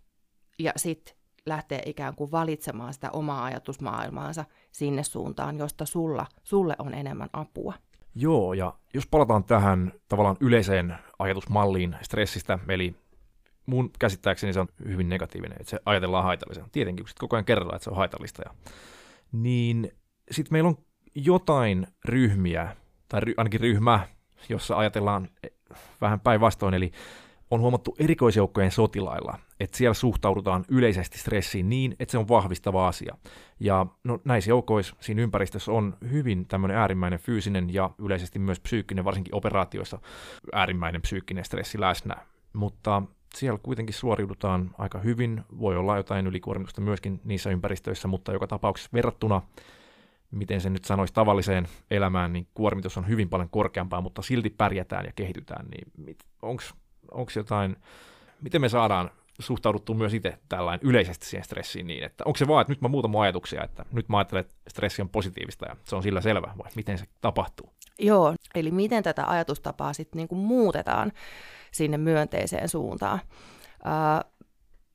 [0.59, 1.14] Ja sitten
[1.46, 7.74] lähtee ikään kuin valitsemaan sitä omaa ajatusmaailmaansa sinne suuntaan, josta sulla, sulle on enemmän apua.
[8.14, 12.94] Joo, ja jos palataan tähän tavallaan yleiseen ajatusmalliin stressistä, eli
[13.66, 16.68] mun käsittääkseni se on hyvin negatiivinen, että se ajatellaan haitallisena.
[16.72, 18.54] Tietenkin, kun koko ajan kerrotaan, että se on haitallista ja
[19.32, 19.92] niin
[20.30, 20.78] sitten meillä on
[21.14, 22.76] jotain ryhmiä,
[23.09, 24.09] tai ry, ainakin ryhmä,
[24.48, 25.28] jossa ajatellaan
[26.00, 26.92] vähän päinvastoin, eli
[27.50, 33.16] on huomattu erikoisjoukkojen sotilailla, että siellä suhtaudutaan yleisesti stressiin niin, että se on vahvistava asia.
[33.61, 39.04] Ja no, näissä joukoissa siinä ympäristössä on hyvin tämmöinen äärimmäinen fyysinen ja yleisesti myös psyykkinen,
[39.04, 39.98] varsinkin operaatioissa
[40.52, 42.14] äärimmäinen psyykkinen stressi läsnä.
[42.52, 43.02] Mutta
[43.35, 48.90] siellä kuitenkin suoriudutaan aika hyvin, voi olla jotain ylikuormitusta myöskin niissä ympäristöissä, mutta joka tapauksessa
[48.92, 49.42] verrattuna
[50.30, 55.04] miten se nyt sanoisi, tavalliseen elämään, niin kuormitus on hyvin paljon korkeampaa, mutta silti pärjätään
[55.04, 56.62] ja kehitytään, niin onko
[57.37, 57.77] jotain,
[58.40, 62.61] miten me saadaan suhtauduttu myös itse tällainen yleisesti siihen stressiin niin, että onko se vaan,
[62.61, 65.77] että nyt mä muutan mun ajatuksia, että nyt mä ajattelen, että stressi on positiivista ja
[65.85, 67.73] se on sillä selvä, vai miten se tapahtuu?
[67.99, 71.12] Joo, eli miten tätä ajatustapaa sitten niinku muutetaan
[71.73, 73.21] sinne myönteiseen suuntaan.
[73.85, 74.36] Uh,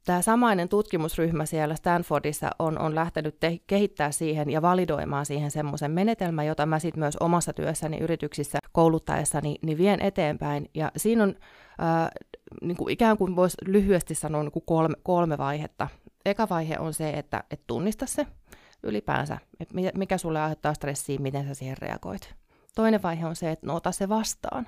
[0.06, 5.92] Tämä samainen tutkimusryhmä siellä Stanfordissa on, on lähtenyt te- kehittää siihen ja validoimaan siihen semmoisen
[5.92, 10.70] menetelmän, jota mä sitten myös omassa työssäni yrityksissä kouluttaessani niin vien eteenpäin.
[10.74, 11.36] Ja siinä on
[11.82, 12.10] äh,
[12.62, 15.88] niin kuin ikään kuin voisi lyhyesti sanoa niin kuin kolme, kolme vaihetta.
[16.26, 18.28] Eka vaihe on se, että et tunnista se
[18.84, 22.36] ylipäänsä, että mikä sulle aiheuttaa stressiä, miten sä siihen reagoit.
[22.76, 24.68] Toinen vaihe on se, että no ota se vastaan.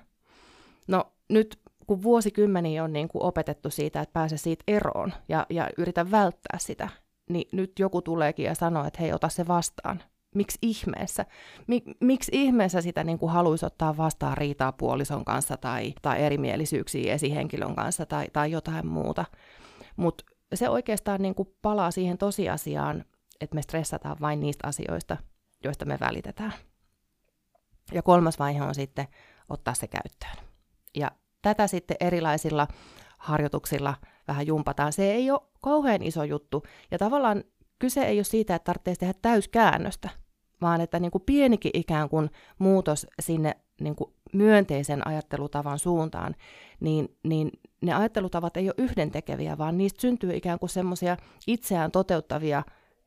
[0.88, 1.60] No nyt
[1.94, 6.58] kun vuosikymmeniä on niin kuin opetettu siitä, että pääse siitä eroon ja, ja yritä välttää
[6.60, 6.90] sitä,
[7.30, 10.04] niin nyt joku tuleekin ja sanoo, että hei, ota se vastaan.
[10.36, 11.26] Miksi ihmeessä?
[11.68, 17.14] Mik, miksi ihmeessä sitä niin kuin haluaisi ottaa vastaan riitaa puolison kanssa tai, tai erimielisyyksiä
[17.14, 19.26] esihenkilön kanssa tai, tai jotain muuta?
[19.96, 23.06] Mutta se oikeastaan niin kuin palaa siihen tosiasiaan,
[23.42, 25.18] että me stressataan vain niistä asioista,
[25.64, 26.54] joista me välitetään.
[27.92, 29.08] Ja kolmas vaihe on sitten
[29.50, 30.48] ottaa se käyttöön.
[30.96, 31.12] Ja
[31.44, 32.68] tätä sitten erilaisilla
[33.18, 33.96] harjoituksilla
[34.28, 34.94] vähän jumpataan.
[34.94, 36.64] Se ei ole kauhean iso juttu.
[36.92, 37.44] Ja tavallaan
[37.80, 40.10] kyse ei ole siitä, että tarvitsee tehdä täyskäännöstä,
[40.62, 42.30] vaan että niin kuin pienikin ikään kuin
[42.60, 46.36] muutos sinne niin kuin myönteisen ajattelutavan suuntaan,
[46.80, 47.52] niin, niin
[47.82, 52.64] ne ajattelutavat ei ole yhdentekeviä, vaan niistä syntyy ikään kuin semmoisia itseään toteuttavia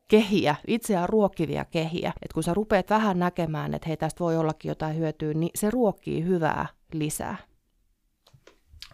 [0.08, 2.12] kehiä, itseään ruokkivia kehiä.
[2.22, 5.70] Et kun sä rupeat vähän näkemään, että hei tästä voi ollakin jotain hyötyä, niin se
[5.70, 7.36] ruokkii hyvää lisää.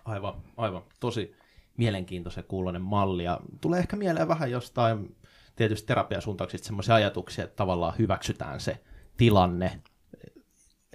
[0.04, 0.82] Aivan, aivan.
[1.00, 1.36] Tosi
[1.76, 3.24] mielenkiintoisen kuulonen malli.
[3.24, 5.16] Ja tulee ehkä mieleen vähän jostain
[5.56, 8.78] tietysti terapiasuuntauksista semmoisia ajatuksia, että tavallaan hyväksytään se
[9.16, 9.80] tilanne.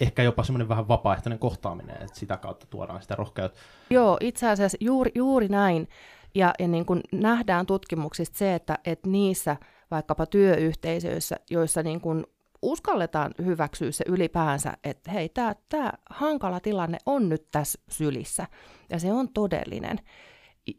[0.01, 3.59] Ehkä jopa semmoinen vähän vapaaehtoinen kohtaaminen, että sitä kautta tuodaan sitä rohkeutta.
[3.89, 5.87] Joo, itse asiassa juuri, juuri näin.
[6.35, 9.57] Ja, ja niin kuin nähdään tutkimuksista se, että, että niissä
[9.91, 12.25] vaikkapa työyhteisöissä, joissa niin kuin
[12.61, 15.29] uskalletaan hyväksyä se ylipäänsä, että hei,
[15.69, 18.47] tämä hankala tilanne on nyt tässä sylissä
[18.89, 19.99] ja se on todellinen.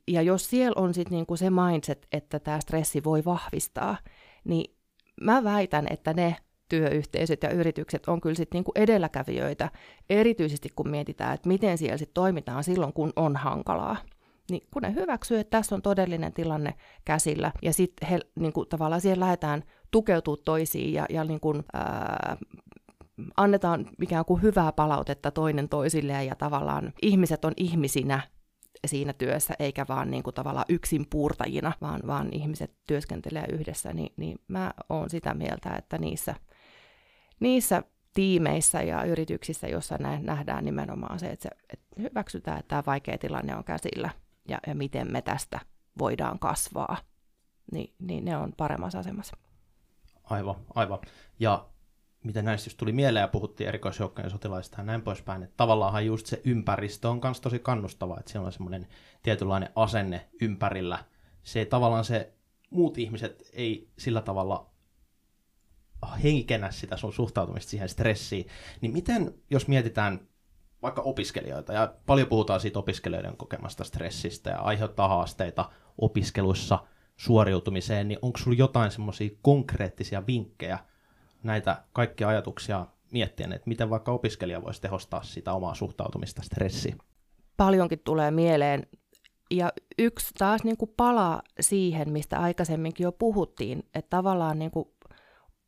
[0.09, 3.97] Ja jos siellä on sitten niinku se mindset, että tämä stressi voi vahvistaa,
[4.45, 4.77] niin
[5.21, 6.37] mä väitän, että ne
[6.69, 9.71] työyhteisöt ja yritykset on kyllä sitten niinku edelläkävijöitä,
[10.11, 13.97] erityisesti kun mietitään, että miten siellä sitten toimitaan silloin, kun on hankalaa.
[14.51, 19.25] Niin kun ne hyväksyy, että tässä on todellinen tilanne käsillä, ja sitten niinku, tavallaan siellä
[19.25, 22.37] lähdetään tukeutua toisiin ja, ja niin kuin, ää,
[23.37, 28.21] annetaan ikään kuin hyvää palautetta toinen toisilleen ja tavallaan ihmiset on ihmisinä
[28.87, 34.13] siinä työssä, eikä vaan niin kuin tavallaan yksin puurtajina, vaan, vaan ihmiset työskentelee yhdessä, niin,
[34.17, 36.35] niin mä oon sitä mieltä, että niissä,
[37.41, 37.83] niissä
[38.15, 43.57] tiimeissä ja yrityksissä, joissa nähdään nimenomaan se, että, se, että hyväksytään, että tämä vaikea tilanne
[43.57, 44.11] on käsillä
[44.49, 45.61] ja, ja miten me tästä
[45.99, 46.97] voidaan kasvaa,
[47.73, 49.37] niin, niin ne on paremmassa asemassa.
[50.31, 50.99] Aivan, aivan.
[51.39, 51.69] Ja
[52.25, 56.27] mitä näistä just tuli mieleen ja puhuttiin erikoisjoukkojen sotilaista ja näin poispäin, että tavallaan just
[56.27, 58.89] se ympäristö on myös tosi kannustava, että siellä on semmoinen
[59.23, 61.05] tietynlainen asenne ympärillä.
[61.43, 62.33] Se tavallaan se
[62.71, 64.71] muut ihmiset ei sillä tavalla
[66.23, 68.47] heikennä sitä sun suhtautumista siihen stressiin,
[68.81, 70.21] niin miten, jos mietitään
[70.83, 76.79] vaikka opiskelijoita, ja paljon puhutaan siitä opiskelijoiden kokemasta stressistä ja aiheuttaa haasteita opiskeluissa–
[77.19, 80.79] suoriutumiseen, niin onko sinulla jotain semmoisia konkreettisia vinkkejä
[81.43, 86.99] näitä kaikkia ajatuksia miettien, että miten vaikka opiskelija voisi tehostaa sitä omaa suhtautumista stressiin?
[87.57, 88.87] Paljonkin tulee mieleen.
[89.51, 94.89] Ja yksi taas niin kuin palaa siihen, mistä aikaisemminkin jo puhuttiin, että tavallaan niin kuin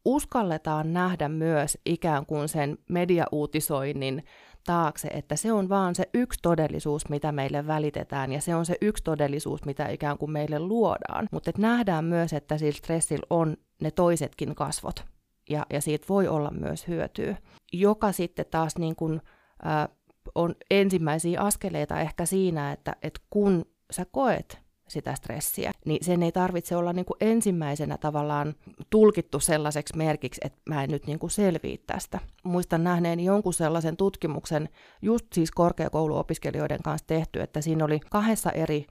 [0.05, 4.25] uskalletaan nähdä myös ikään kuin sen mediauutisoinnin
[4.67, 8.77] taakse, että se on vaan se yksi todellisuus, mitä meille välitetään, ja se on se
[8.81, 11.29] yksi todellisuus, mitä ikään kuin meille luodaan.
[11.31, 15.05] Mutta nähdään myös, että sillä stressillä on ne toisetkin kasvot,
[15.51, 17.37] ja, ja siitä voi olla myös hyötyä,
[17.73, 19.21] joka sitten taas niin kuin,
[19.67, 19.89] äh,
[20.35, 24.59] on ensimmäisiä askeleita ehkä siinä, että, että kun sä koet
[24.91, 28.55] sitä stressiä, niin sen ei tarvitse olla niin kuin ensimmäisenä tavallaan
[28.91, 32.19] tulkittu sellaiseksi merkiksi, että mä en nyt niin kuin selviä tästä.
[32.45, 34.69] Muistan nähneeni jonkun sellaisen tutkimuksen,
[35.03, 38.87] just siis korkeakouluopiskelijoiden kanssa tehty, että siinä oli kahdessa eri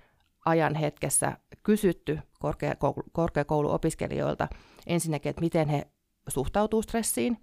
[0.45, 4.47] ajan hetkessä kysytty korkeakoulu, korkeakouluopiskelijoilta
[4.88, 5.88] ensinnäkin, että miten he
[6.27, 7.38] suhtautuu stressiin,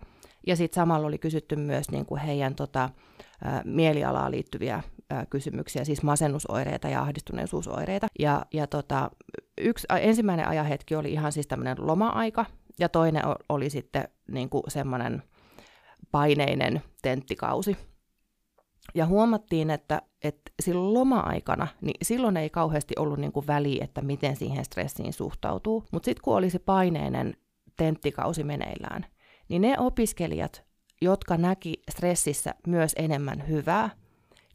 [0.47, 2.91] ja sitten samalla oli kysytty myös niin kuin heidän tota, ä,
[3.65, 4.83] mielialaan liittyviä
[5.31, 8.07] kysymyksiä, siis masennusoireita ja ahdistuneisuusoireita.
[8.19, 9.11] Ja, ja tota,
[9.61, 12.47] yksi, ensimmäinen ajahetki oli ihan siis tämmöinen loma-aika,
[12.79, 15.23] ja toinen oli sitten niin kuin semmoinen
[16.11, 17.77] paineinen tenttikausi.
[18.95, 24.03] Ja huomattiin, että, että silloin loma-aikana, niin silloin ei kauheasti ollut niin kuin väliä, että
[24.03, 25.85] miten siihen stressiin suhtautuu.
[25.93, 27.37] Mutta sitten kun oli se paineinen
[27.77, 29.07] tenttikausi meneillään,
[29.49, 30.65] niin ne opiskelijat,
[31.03, 33.91] jotka näki stressissä myös enemmän hyvää,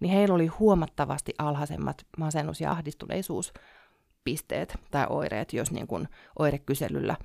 [0.02, 6.08] niin heillä oli huomattavasti alhaisemmat masennus- ja ahdistuneisuuspisteet tai oireet, jos niin kuin
[6.40, 7.16] oirekyselyllä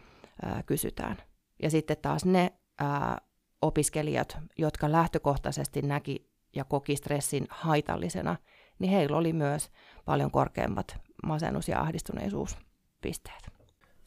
[0.43, 1.17] ää, kysytään.
[1.63, 3.21] Ja sitten taas ne ää,
[3.63, 8.37] opiskelijat, jotka lähtökohtaisesti näki ja koki stressin haitallisena,
[8.79, 9.71] niin heillä oli myös
[10.05, 13.51] paljon korkeammat masennus- ja ahdistuneisuuspisteet.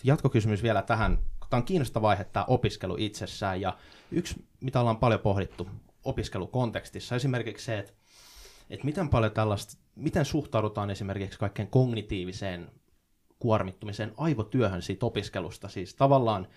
[0.04, 1.18] Jatkokysymys vielä tähän.
[1.50, 3.78] Tämä on kiinnostava vaihe tämä opiskelu itsessään ja
[4.12, 5.68] yksi, mitä ollaan paljon pohdittu
[6.04, 7.94] opiskelukontekstissa, esimerkiksi se, että,
[8.70, 12.72] että miten paljon tällaista, miten suhtaudutaan esimerkiksi kaikkeen kognitiiviseen
[13.40, 15.68] kuormittumiseen, aivotyöhön siitä opiskelusta.
[15.68, 16.48] Siis tavallaan,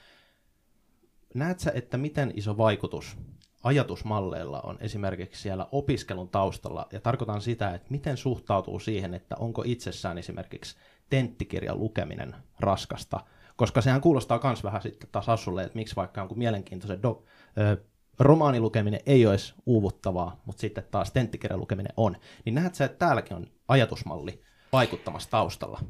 [1.35, 3.16] näet sä, että miten iso vaikutus
[3.62, 9.62] ajatusmalleilla on esimerkiksi siellä opiskelun taustalla, ja tarkoitan sitä, että miten suhtautuu siihen, että onko
[9.66, 10.77] itsessään esimerkiksi
[11.11, 13.20] tenttikirjan lukeminen raskasta,
[13.57, 17.25] koska sehän kuulostaa myös vähän sitten taas Assulle, että miksi vaikka jonkun mielenkiintoisen do,
[17.59, 17.77] ö,
[18.18, 23.37] romaanilukeminen ei olisi uuvuttavaa, mutta sitten taas tenttikirjan lukeminen on, niin näet sä, että täälläkin
[23.37, 24.40] on ajatusmalli
[24.72, 25.81] vaikuttamassa taustalla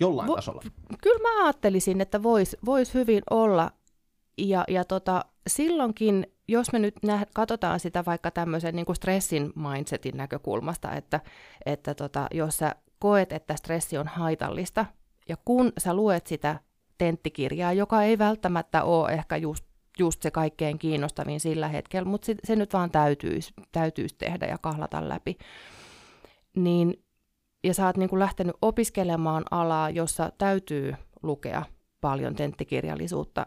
[0.00, 0.62] jollain Vo- tasolla?
[1.02, 3.70] Kyllä mä ajattelisin, että voisi vois hyvin olla,
[4.38, 9.52] ja, ja tota, silloinkin jos me nyt nä- katsotaan sitä vaikka tämmöisen niin kuin stressin
[9.54, 11.20] mindsetin näkökulmasta, että,
[11.66, 14.86] että tota, jos sä koet, että stressi on haitallista,
[15.28, 16.60] ja kun sä luet sitä
[16.98, 19.64] tenttikirjaa, joka ei välttämättä ole ehkä just,
[19.98, 24.58] just se kaikkein kiinnostavin sillä hetkellä, mutta se, se nyt vaan täytyisi, täytyisi tehdä ja
[24.58, 25.38] kahlata läpi,
[26.56, 27.04] niin,
[27.64, 31.62] ja sä oot niin kuin lähtenyt opiskelemaan alaa, jossa täytyy lukea
[32.00, 33.46] paljon tenttikirjallisuutta,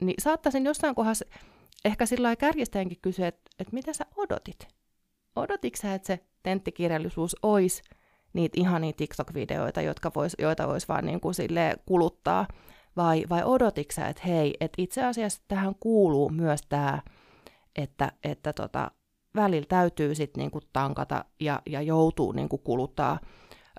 [0.00, 1.24] niin saattaisin jossain kohdassa
[1.84, 4.68] ehkä sillä kärjistäenkin kysyä, että, että mitä sä odotit?
[5.36, 7.82] Odotitko sä, että se tenttikirjallisuus olisi
[8.32, 11.34] niitä ihania TikTok-videoita, jotka vois, joita voisi vaan niin kuin
[11.86, 12.46] kuluttaa,
[12.96, 17.02] vai, vai odotitko sä, että hei, että itse asiassa tähän kuuluu myös tämä,
[17.76, 18.90] että, että tota,
[19.34, 23.18] välillä täytyy sitten niinku tankata ja, ja joutuu niinku kuluttaa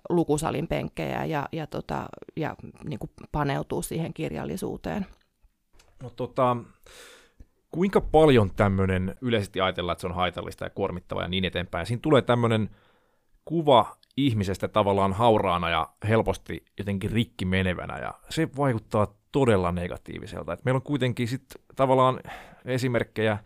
[0.10, 2.06] lukusalin penkkejä ja, ja, tota,
[2.38, 5.06] ja niinku paneutuu siihen kirjallisuuteen.
[6.04, 6.58] No tota,
[7.71, 11.86] kuinka paljon tämmöinen yleisesti ajatellaan, että se on haitallista ja kuormittavaa ja niin eteenpäin.
[11.86, 12.69] Siinä tulee tämmöinen
[13.45, 20.54] kuva ihmisestä tavallaan hauraana ja helposti jotenkin rikki menevänä, ja se vaikuttaa todella negatiiviselta.
[20.54, 22.19] Et meillä on kuitenkin sitten tavallaan
[22.65, 23.38] esimerkkejä,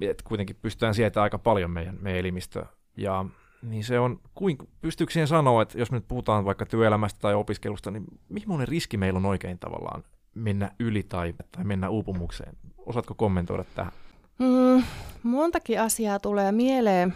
[0.00, 2.66] että kuitenkin pystytään sietämään aika paljon meidän, meidän elimistö,
[2.96, 3.24] ja
[3.62, 7.34] niin se on, kuin, pystyykö siihen sanoa, että jos me nyt puhutaan vaikka työelämästä tai
[7.34, 12.56] opiskelusta, niin millainen riski meillä on oikein tavallaan mennä yli tai, tai mennä uupumukseen?
[12.78, 13.92] Osaatko kommentoida tähän?
[14.38, 14.82] Mm,
[15.22, 17.14] montakin asiaa tulee mieleen.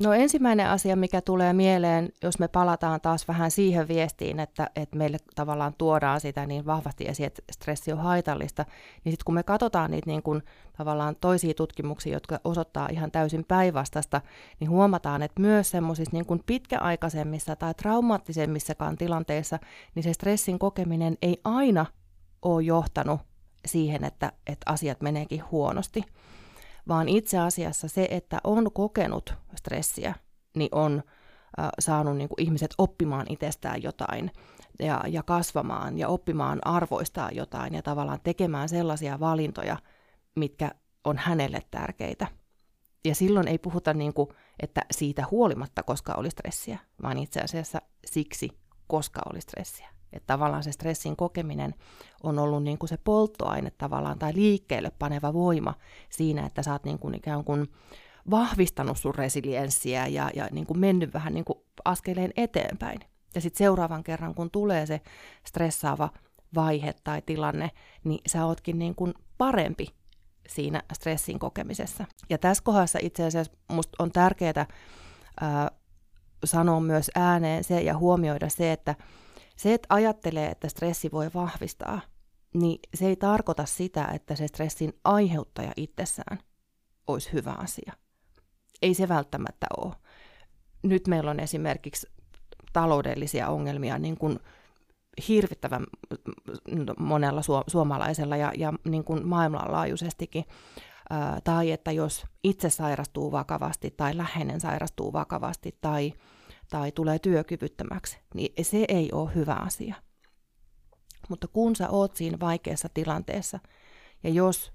[0.00, 4.96] No ensimmäinen asia, mikä tulee mieleen, jos me palataan taas vähän siihen viestiin, että, että
[4.96, 8.64] meille tavallaan tuodaan sitä niin vahvasti esiin, että stressi on haitallista,
[9.04, 10.42] niin sitten kun me katsotaan niitä niin kuin,
[10.76, 14.20] tavallaan toisia tutkimuksia, jotka osoittaa ihan täysin päinvastasta,
[14.60, 19.58] niin huomataan, että myös semmoisissa niin kuin pitkäaikaisemmissa tai traumaattisemmissakaan tilanteissa,
[19.94, 21.86] niin se stressin kokeminen ei aina
[22.42, 23.20] ole johtanut
[23.66, 26.04] siihen, että, että asiat meneekin huonosti
[26.88, 30.14] vaan itse asiassa se, että on kokenut stressiä,
[30.56, 31.02] niin on
[31.60, 34.30] äh, saanut niin kuin ihmiset oppimaan itsestään jotain
[34.78, 39.76] ja, ja kasvamaan ja oppimaan arvoistaa jotain ja tavallaan tekemään sellaisia valintoja,
[40.36, 40.70] mitkä
[41.04, 42.26] on hänelle tärkeitä.
[43.04, 44.28] Ja silloin ei puhuta, niin kuin,
[44.60, 48.50] että siitä huolimatta, koska oli stressiä, vaan itse asiassa siksi,
[48.86, 49.93] koska oli stressiä.
[50.14, 51.74] Että tavallaan se stressin kokeminen
[52.22, 55.74] on ollut niin kuin se polttoaine tavallaan tai liikkeelle paneva voima
[56.10, 57.68] siinä, että sä oot niin kuin ikään kuin
[58.30, 63.00] vahvistanut sun resilienssiä ja, ja niin kuin mennyt vähän niin kuin askeleen eteenpäin.
[63.34, 65.00] Ja sitten seuraavan kerran, kun tulee se
[65.46, 66.10] stressaava
[66.54, 67.70] vaihe tai tilanne,
[68.04, 69.86] niin sä ootkin niin kuin parempi
[70.48, 72.04] siinä stressin kokemisessa.
[72.30, 74.66] Ja tässä kohdassa itse asiassa musta on tärkeää
[75.40, 75.70] ää,
[76.44, 78.94] sanoa myös ääneen se ja huomioida se, että
[79.56, 82.00] se, että ajattelee, että stressi voi vahvistaa,
[82.54, 86.38] niin se ei tarkoita sitä, että se stressin aiheuttaja itsessään
[87.06, 87.92] olisi hyvä asia.
[88.82, 89.94] Ei se välttämättä ole.
[90.82, 92.06] Nyt meillä on esimerkiksi
[92.72, 94.38] taloudellisia ongelmia niin kuin
[95.28, 95.84] hirvittävän
[96.98, 100.44] monella suomalaisella ja, ja niin kuin maailmanlaajuisestikin.
[101.10, 106.12] Ää, tai että jos itse sairastuu vakavasti tai läheinen sairastuu vakavasti tai,
[106.70, 109.94] tai tulee työkyvyttömäksi, niin se ei ole hyvä asia.
[111.28, 113.58] Mutta kun sä oot siinä vaikeassa tilanteessa
[114.22, 114.72] ja jos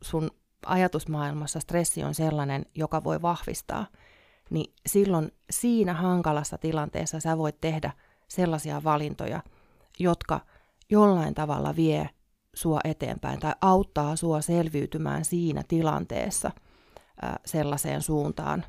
[0.00, 0.30] sun
[0.66, 3.86] ajatusmaailmassa stressi on sellainen, joka voi vahvistaa,
[4.50, 7.92] niin silloin siinä hankalassa tilanteessa sä voit tehdä
[8.28, 9.42] sellaisia valintoja,
[9.98, 10.40] jotka
[10.90, 12.10] jollain tavalla vie
[12.54, 16.50] sua eteenpäin tai auttaa sua selviytymään siinä tilanteessa
[17.44, 18.64] sellaiseen suuntaan,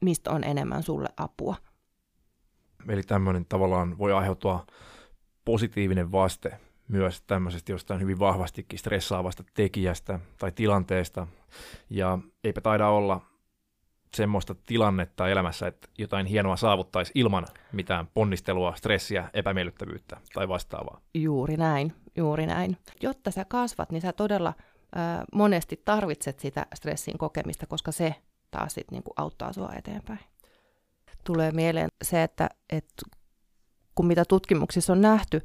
[0.00, 1.56] mistä on enemmän sulle apua.
[2.88, 4.66] Eli tämmöinen tavallaan voi aiheutua
[5.44, 11.26] positiivinen vaste myös tämmöisestä jostain hyvin vahvastikin stressaavasta tekijästä tai tilanteesta.
[11.90, 13.20] Ja eipä taida olla
[14.14, 21.00] semmoista tilannetta elämässä, että jotain hienoa saavuttaisi ilman mitään ponnistelua, stressiä, epämiellyttävyyttä tai vastaavaa.
[21.14, 22.76] Juuri näin, juuri näin.
[23.02, 28.14] Jotta sä kasvat, niin sä todella äh, monesti tarvitset sitä stressin kokemista, koska se
[28.50, 30.20] taas sit niinku auttaa sua eteenpäin.
[31.24, 33.02] Tulee mieleen se, että, että
[33.94, 35.42] kun mitä tutkimuksissa on nähty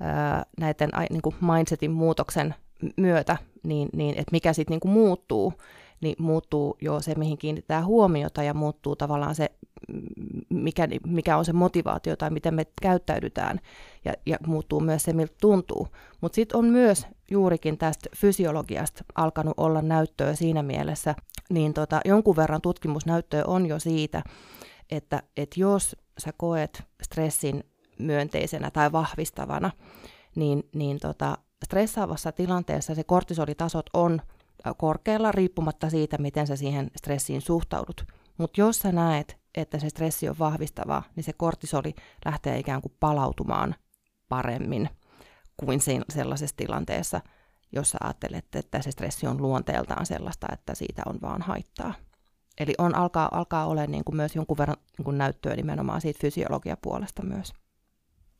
[0.00, 2.54] ää, näiden niin mindsetin muutoksen
[2.96, 5.52] myötä, niin, niin että mikä sitten niin muuttuu,
[6.00, 9.50] niin muuttuu jo se, mihin kiinnitetään huomiota ja muuttuu tavallaan se,
[10.48, 13.60] mikä, mikä on se motivaatio tai miten me käyttäydytään
[14.04, 15.88] ja, ja muuttuu myös se, miltä tuntuu.
[16.20, 21.14] Mutta sitten on myös juurikin tästä fysiologiasta alkanut olla näyttöä siinä mielessä,
[21.48, 24.22] niin tota, jonkun verran tutkimusnäyttöä on jo siitä,
[24.90, 27.64] että, että jos sä koet stressin
[27.98, 29.70] myönteisenä tai vahvistavana,
[30.36, 34.20] niin, niin tota, stressaavassa tilanteessa se kortisolitasot on
[34.76, 38.04] korkealla riippumatta siitä, miten sä siihen stressiin suhtaudut.
[38.38, 41.94] Mutta jos sä näet, että se stressi on vahvistavaa, niin se kortisoli
[42.24, 43.74] lähtee ikään kuin palautumaan
[44.28, 44.88] paremmin
[45.56, 45.80] kuin
[46.10, 47.20] sellaisessa tilanteessa,
[47.72, 51.94] jossa ajattelet, että se stressi on luonteeltaan sellaista, että siitä on vaan haittaa.
[52.60, 56.18] Eli on, alkaa, alkaa olla niin kuin myös jonkun verran niin kuin näyttöä nimenomaan siitä
[56.20, 57.52] fysiologiapuolesta myös.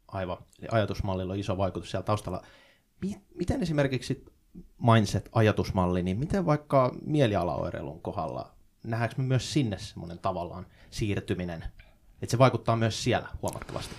[0.08, 0.36] Aivan.
[0.58, 2.42] Eli ajatusmallilla on iso vaikutus siellä taustalla.
[3.34, 4.24] Miten esimerkiksi
[4.82, 8.52] mindset-ajatusmalli, niin miten vaikka mielialaoireilun kohdalla,
[8.84, 11.64] nähdäänkö me myös sinne semmoinen tavallaan siirtyminen,
[12.22, 13.94] että se vaikuttaa myös siellä huomattavasti?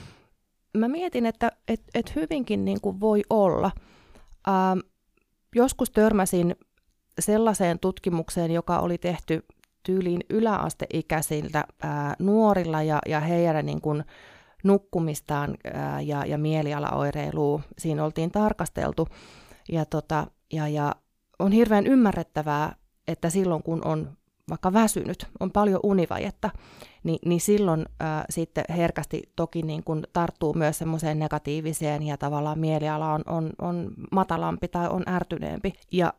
[0.78, 3.72] Mä mietin, että et, et hyvinkin niin kuin voi olla.
[4.48, 4.80] Ähm,
[5.56, 6.56] joskus törmäsin
[7.20, 9.46] sellaiseen tutkimukseen, joka oli tehty
[9.84, 14.04] tyyliin yläasteikäisiltä ää, nuorilla ja, ja heidän niin kuin,
[14.64, 19.08] nukkumistaan ää, ja, ja mielialaoireilua siinä oltiin tarkasteltu.
[19.70, 20.96] Ja, tota, ja, ja
[21.40, 22.76] on hirveän ymmärrettävää,
[23.08, 24.18] että silloin kun on
[24.50, 26.50] vaikka väsynyt, on paljon univajetta,
[27.04, 32.60] niin, niin silloin ää, sitten herkästi toki niin kun tarttuu myös semmoiseen negatiiviseen ja tavallaan
[32.60, 35.74] mieliala on, on, on matalampi tai on ärtyneempi.
[35.92, 36.14] Ja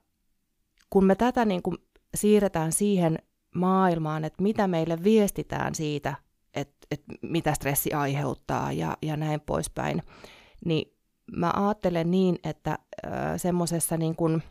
[0.91, 1.79] kun me tätä niin kun
[2.15, 3.19] siirretään siihen
[3.55, 6.15] maailmaan, että mitä meille viestitään siitä,
[6.55, 10.03] että et mitä stressi aiheuttaa ja, ja näin poispäin,
[10.65, 10.97] niin
[11.37, 12.79] mä ajattelen niin, että
[13.37, 14.43] semmoisessa niin kuin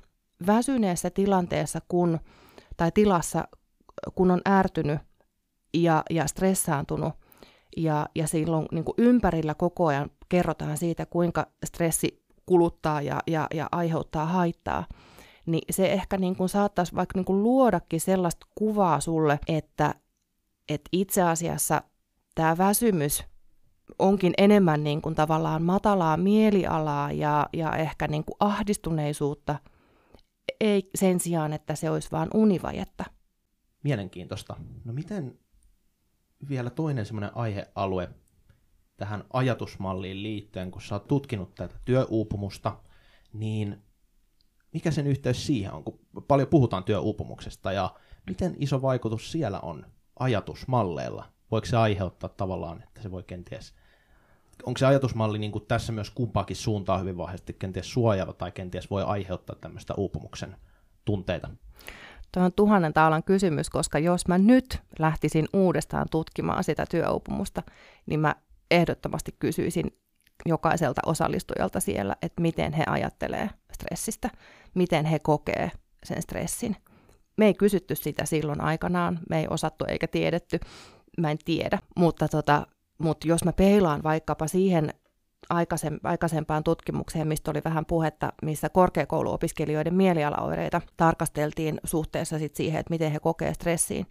[0.48, 2.20] väsyneessä tilanteessa kun,
[2.78, 3.48] tai tilassa,
[4.16, 5.00] kun on ärtynyt
[5.74, 7.14] ja, ja stressaantunut,
[7.78, 13.48] ja, ja silloin niin kuin ympärillä koko ajan kerrotaan siitä, kuinka stressi kuluttaa ja, ja,
[13.54, 14.86] ja aiheuttaa haittaa,
[15.46, 19.96] niin se ehkä niin kuin saattaisi vaikka niin kuin luodakin sellaista kuvaa sulle, että,
[20.70, 21.82] että itse asiassa
[22.36, 23.24] tämä väsymys
[24.00, 29.56] onkin enemmän niin kuin tavallaan matalaa mielialaa ja, ja ehkä niin kuin ahdistuneisuutta,
[30.60, 33.06] ei sen sijaan, että se olisi vain univajetta.
[33.84, 34.56] Mielenkiintoista.
[34.86, 35.40] No miten
[36.50, 38.10] vielä toinen semmoinen aihealue
[38.98, 42.78] tähän ajatusmalliin liittyen, kun sä oot tutkinut tätä työuupumusta,
[43.34, 43.82] niin
[44.74, 47.96] mikä sen yhteys siihen on, kun paljon puhutaan työuupumuksesta ja
[48.28, 49.86] miten iso vaikutus siellä on
[50.20, 51.26] ajatusmalleilla?
[51.52, 53.74] Voiko se aiheuttaa tavallaan, että se voi kenties,
[54.64, 58.90] onko se ajatusmalli niin kuin tässä myös kumpaakin suuntaa hyvin vahvasti kenties suojaava tai kenties
[58.90, 60.58] voi aiheuttaa tämmöistä uupumuksen
[61.06, 61.50] tunteita?
[62.32, 67.64] Tuo on tuhannen taalan kysymys, koska jos mä nyt lähtisin uudestaan tutkimaan sitä työuupumusta,
[68.06, 68.36] niin mä
[68.72, 69.92] ehdottomasti kysyisin
[70.46, 74.30] jokaiselta osallistujalta siellä, että miten he ajattelee stressistä,
[74.76, 75.72] miten he kokee
[76.04, 76.76] sen stressin.
[77.38, 80.60] Me ei kysytty sitä silloin aikanaan, me ei osattu eikä tiedetty.
[81.18, 82.68] mä en tiedä, mutta, tota,
[82.98, 84.94] mutta jos mä peilaan vaikkapa siihen
[86.04, 93.12] aikaisempaan tutkimukseen, mistä oli vähän puhetta, missä korkeakouluopiskelijoiden mielialaoireita tarkasteltiin suhteessa sit siihen, että miten
[93.12, 94.06] he kokee stressiin,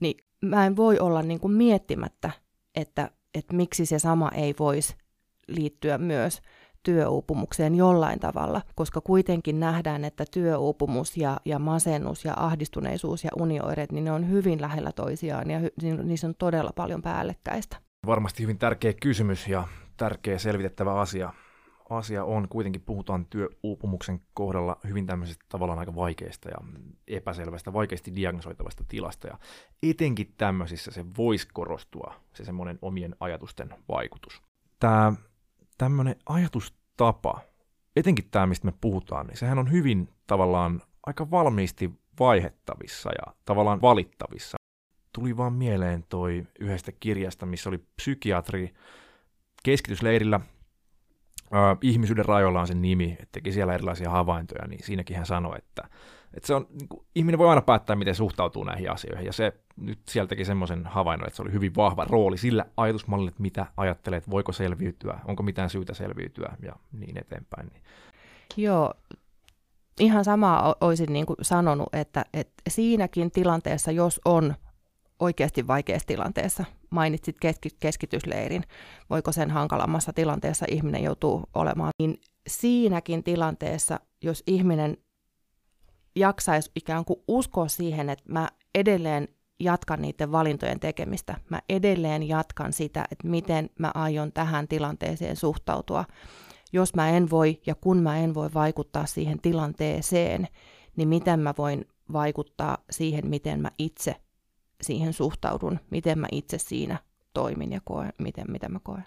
[0.00, 2.30] niin mä en voi olla niin kuin miettimättä,
[2.74, 4.96] että, että miksi se sama ei voisi
[5.48, 6.42] liittyä myös
[6.82, 13.92] työuupumukseen jollain tavalla, koska kuitenkin nähdään, että työuupumus ja, ja masennus ja ahdistuneisuus ja unioireet,
[13.92, 15.70] niin ne on hyvin lähellä toisiaan ja hy,
[16.02, 17.76] niissä on todella paljon päällekkäistä.
[18.06, 21.32] Varmasti hyvin tärkeä kysymys ja tärkeä selvitettävä asia.
[21.90, 26.56] Asia on, kuitenkin puhutaan työuupumuksen kohdalla hyvin tämmöisestä tavallaan aika vaikeasta ja
[27.08, 29.28] epäselvästä, vaikeasti diagnosoitavasta tilasta.
[29.28, 29.38] Ja
[29.82, 34.42] etenkin tämmöisissä se voisi korostua, se semmoinen omien ajatusten vaikutus.
[34.80, 35.12] Tämä
[35.78, 37.40] tämmöinen ajatustapa,
[37.96, 41.90] etenkin tämä, mistä me puhutaan, niin sehän on hyvin tavallaan aika valmiisti
[42.20, 44.56] vaihettavissa ja tavallaan valittavissa.
[45.12, 48.74] Tuli vaan mieleen toi yhdestä kirjasta, missä oli psykiatri
[49.64, 50.40] keskitysleirillä,
[51.54, 55.58] äh, ihmisyyden rajoilla on sen nimi, että teki siellä erilaisia havaintoja, niin siinäkin hän sanoi,
[55.58, 55.88] että,
[56.34, 59.52] että se on, niin kuin, ihminen voi aina päättää, miten suhtautuu näihin asioihin, ja se
[59.76, 63.66] nyt sieltä teki semmoisen havainnon, että se oli hyvin vahva rooli sillä ajatusmallille, että mitä
[63.76, 67.66] ajattelee, että voiko selviytyä, onko mitään syytä selviytyä, ja niin eteenpäin.
[67.66, 67.82] Niin.
[68.56, 68.94] Joo,
[70.00, 74.54] ihan samaa olisin niin kuin sanonut, että, että siinäkin tilanteessa, jos on
[75.20, 76.64] oikeasti vaikeassa tilanteessa,
[76.94, 77.36] mainitsit
[77.80, 78.62] keskitysleirin,
[79.10, 84.96] voiko sen hankalammassa tilanteessa ihminen joutuu olemaan, niin siinäkin tilanteessa, jos ihminen
[86.16, 89.28] jaksaisi ikään kuin uskoa siihen, että mä edelleen
[89.60, 96.04] jatkan niiden valintojen tekemistä, mä edelleen jatkan sitä, että miten mä aion tähän tilanteeseen suhtautua.
[96.72, 100.48] Jos mä en voi ja kun mä en voi vaikuttaa siihen tilanteeseen,
[100.96, 104.16] niin miten mä voin vaikuttaa siihen, miten mä itse
[104.84, 106.98] siihen suhtaudun, miten mä itse siinä
[107.34, 109.04] toimin ja koen, miten, mitä mä koen.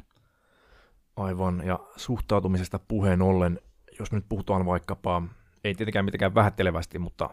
[1.16, 3.60] Aivan, ja suhtautumisesta puheen ollen,
[4.00, 5.24] jos me nyt puhutaan vaikkapa,
[5.64, 7.30] ei tietenkään mitenkään vähättelevästi, mutta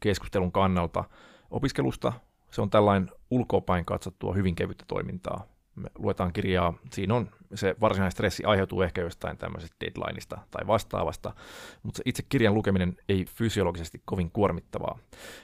[0.00, 1.04] keskustelun kannalta
[1.50, 2.12] opiskelusta,
[2.50, 5.46] se on tällainen ulkopäin katsottua hyvin kevyttä toimintaa.
[5.74, 11.34] Me luetaan kirjaa, siinä on se varsinainen stressi aiheutuu ehkä jostain tämmöisestä deadlineista tai vastaavasta,
[11.82, 14.98] mutta se itse kirjan lukeminen ei fysiologisesti kovin kuormittavaa.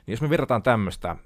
[0.06, 1.16] Niin jos me verrataan tämmöistä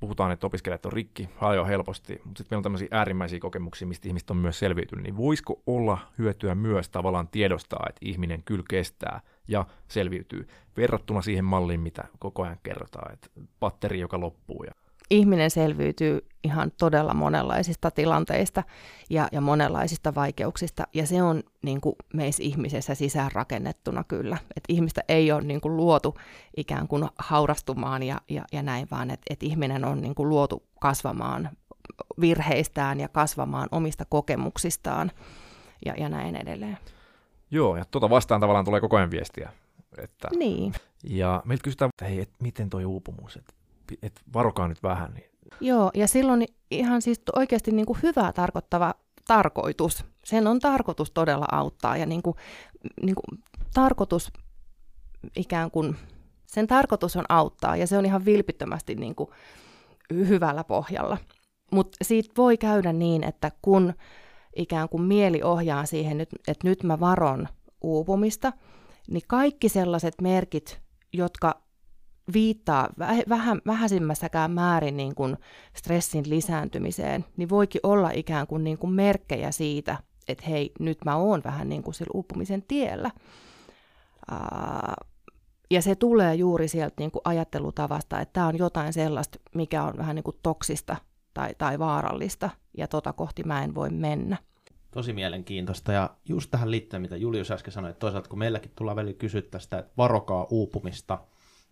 [0.00, 4.08] puhutaan, että opiskelijat on rikki paljon helposti, mutta sitten meillä on tämmöisiä äärimmäisiä kokemuksia, mistä
[4.08, 9.20] ihmiset on myös selviytynyt, niin voisiko olla hyötyä myös tavallaan tiedostaa, että ihminen kyllä kestää
[9.48, 13.28] ja selviytyy verrattuna siihen malliin, mitä koko ajan kerrotaan, että
[13.60, 14.72] patteri, joka loppuu ja
[15.10, 18.62] ihminen selviytyy ihan todella monenlaisista tilanteista
[19.10, 24.38] ja, ja monenlaisista vaikeuksista, ja se on niin kuin meissä ihmisessä sisäänrakennettuna kyllä.
[24.56, 26.14] Et ihmistä ei ole niin kuin luotu
[26.56, 30.62] ikään kuin haurastumaan ja, ja, ja näin, vaan että et ihminen on niin kuin luotu
[30.80, 31.50] kasvamaan
[32.20, 35.12] virheistään ja kasvamaan omista kokemuksistaan
[35.84, 36.78] ja, ja näin edelleen.
[37.50, 39.52] Joo, ja tuota vastaan tavallaan tulee koko ajan viestiä.
[39.98, 40.72] Että, niin.
[41.04, 43.54] Ja meiltä kysytään, että hei, et miten toi uupumus, että
[44.02, 45.14] et varokaa nyt vähän.
[45.14, 45.30] Niin.
[45.60, 48.94] Joo, ja silloin ihan siis oikeasti niin kuin hyvää tarkoittava
[49.26, 50.04] tarkoitus.
[50.24, 52.36] Sen on tarkoitus todella auttaa ja niin kuin,
[53.02, 53.42] niin kuin
[53.74, 54.32] tarkoitus
[55.36, 55.96] ikään kuin,
[56.46, 59.30] sen tarkoitus on auttaa ja se on ihan vilpittömästi niin kuin
[60.10, 61.18] hyvällä pohjalla.
[61.72, 63.94] Mutta siitä voi käydä niin, että kun
[64.56, 67.48] ikään kuin mieli ohjaa siihen, että nyt mä varon
[67.80, 68.52] uupumista,
[69.10, 70.80] niin kaikki sellaiset merkit,
[71.12, 71.62] jotka
[72.32, 72.88] viittaa
[73.28, 75.36] vähän, vähäisimmässäkään määrin niin kuin
[75.76, 79.98] stressin lisääntymiseen, niin voikin olla ikään kuin, niin kuin merkkejä siitä,
[80.28, 83.10] että hei, nyt mä oon vähän niin kuin sillä uupumisen tiellä.
[85.70, 89.94] ja se tulee juuri sieltä niin kuin ajattelutavasta, että tämä on jotain sellaista, mikä on
[89.96, 90.96] vähän niin kuin toksista
[91.34, 94.36] tai, tai vaarallista, ja tota kohti mä en voi mennä.
[94.90, 98.96] Tosi mielenkiintoista, ja just tähän liittyen, mitä Julius äsken sanoi, että toisaalta kun meilläkin tullaan
[98.96, 101.18] välillä kysyttää sitä, että varokaa uupumista–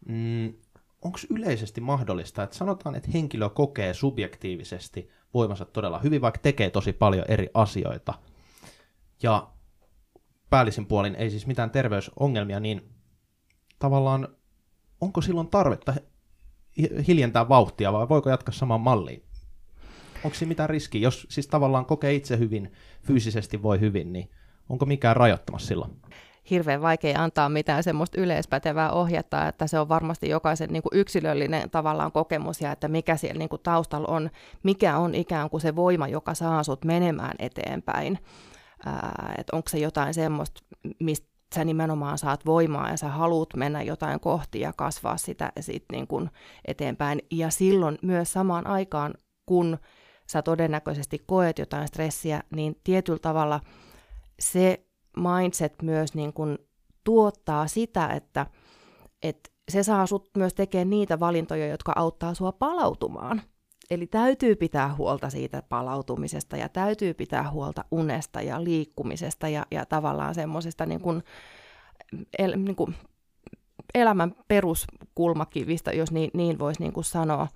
[0.09, 0.55] mm,
[1.03, 6.92] onko yleisesti mahdollista, että sanotaan, että henkilö kokee subjektiivisesti voimansa todella hyvin, vaikka tekee tosi
[6.92, 8.14] paljon eri asioita,
[9.22, 9.51] ja
[10.51, 12.88] päällisin puolin ei siis mitään terveysongelmia, niin
[13.78, 14.28] tavallaan
[15.01, 15.94] onko silloin tarvetta
[17.09, 19.22] hiljentää vauhtia vai voiko jatkaa samaan malliin?
[20.24, 21.01] Onko siinä mitään riskiä?
[21.01, 22.72] Jos siis tavallaan kokee itse hyvin,
[23.03, 24.30] fyysisesti voi hyvin, niin
[24.68, 25.90] onko mikään rajoittamassa silloin?
[26.51, 31.70] Hirveän vaikea antaa mitään semmoista yleispätevää ohjetta, että se on varmasti jokaisen niin kuin yksilöllinen
[31.70, 34.30] tavallaan kokemus ja että mikä siellä niin kuin taustalla on,
[34.62, 38.18] mikä on ikään kuin se voima, joka saa sut menemään eteenpäin.
[39.38, 40.62] että onko se jotain semmoista,
[41.01, 45.84] mistä sä nimenomaan saat voimaa ja sä haluat mennä jotain kohti ja kasvaa sitä sit
[45.92, 46.30] niin kuin
[46.64, 47.22] eteenpäin.
[47.30, 49.14] Ja silloin myös samaan aikaan,
[49.47, 49.78] kun
[50.26, 53.61] sä todennäköisesti koet jotain stressiä, niin tietyllä tavalla
[54.38, 54.86] se
[55.17, 56.59] mindset myös niin kuin
[57.05, 58.47] tuottaa sitä, että,
[59.23, 63.43] että se saa sut myös tekemään niitä valintoja, jotka auttaa sua palautumaan.
[63.91, 69.87] Eli täytyy pitää huolta siitä palautumisesta ja täytyy pitää huolta unesta ja liikkumisesta ja, ja
[69.87, 71.23] tavallaan semmoisesta niin kuin,
[72.39, 72.95] el, niin kuin
[73.95, 77.49] elämän peruskulmakivistä, jos niin, niin voisi niin kuin sanoa.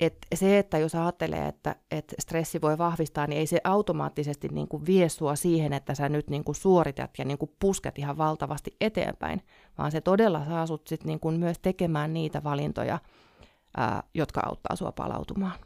[0.00, 4.68] Et se, että jos ajattelee, että, että stressi voi vahvistaa, niin ei se automaattisesti niin
[4.68, 8.18] kuin vie sua siihen, että sä nyt niin kuin suoritat ja niin kuin pusket ihan
[8.18, 9.42] valtavasti eteenpäin,
[9.78, 12.98] vaan se todella saa sut sit niin kuin myös tekemään niitä valintoja,
[13.76, 15.58] ää, jotka auttaa sua palautumaan.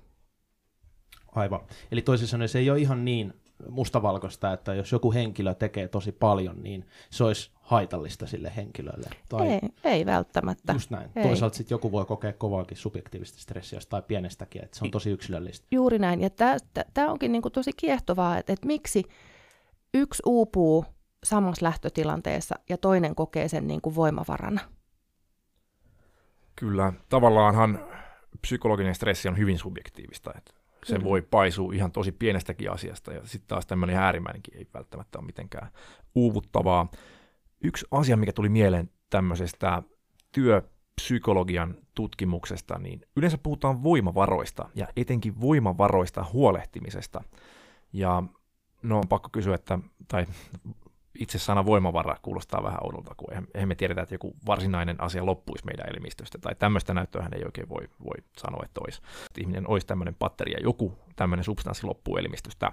[1.35, 1.61] Aivan.
[1.93, 3.35] Eli toisin sanoen se ei ole ihan niin
[3.69, 9.11] mustavalkoista, että jos joku henkilö tekee tosi paljon, niin se olisi haitallista sille henkilölle.
[9.29, 10.73] Tai ei, ei välttämättä.
[10.73, 11.11] Just näin.
[11.17, 11.23] Ei.
[11.23, 15.67] Toisaalta sitten joku voi kokea kovaakin subjektiivista stressiä tai pienestäkin, että se on tosi yksilöllistä.
[15.71, 16.21] Juuri näin.
[16.21, 16.31] Ja
[16.95, 19.05] tämä onkin niinku tosi kiehtovaa, että et miksi
[19.95, 20.85] yksi uupuu
[21.25, 24.61] samassa lähtötilanteessa ja toinen kokee sen niinku voimavarana.
[26.57, 27.85] Kyllä, tavallaanhan
[28.41, 30.33] psykologinen stressi on hyvin subjektiivista.
[30.37, 30.55] Että
[30.85, 31.05] se Kyllä.
[31.05, 35.71] voi paisua ihan tosi pienestäkin asiasta, ja sitten taas tämmöinen äärimmäinenkin ei välttämättä ole mitenkään
[36.15, 36.91] uuvuttavaa.
[37.65, 39.83] Yksi asia, mikä tuli mieleen tämmöisestä
[40.33, 47.25] työpsykologian tutkimuksesta, niin yleensä puhutaan voimavaroista, ja etenkin voimavaroista huolehtimisesta.
[47.93, 48.23] Ja
[48.83, 50.27] no on pakko kysyä, että, tai
[51.19, 55.65] itse sana voimavara kuulostaa vähän oudolta, kun eihän me tiedetä, että joku varsinainen asia loppuisi
[55.65, 59.03] meidän elimistöstä, tai tämmöistä näyttöä ei oikein voi, voi sanoa, että olisi.
[59.27, 62.73] Että ihminen olisi tämmöinen patteri ja joku tämmöinen substanssi loppuu elimistöstä.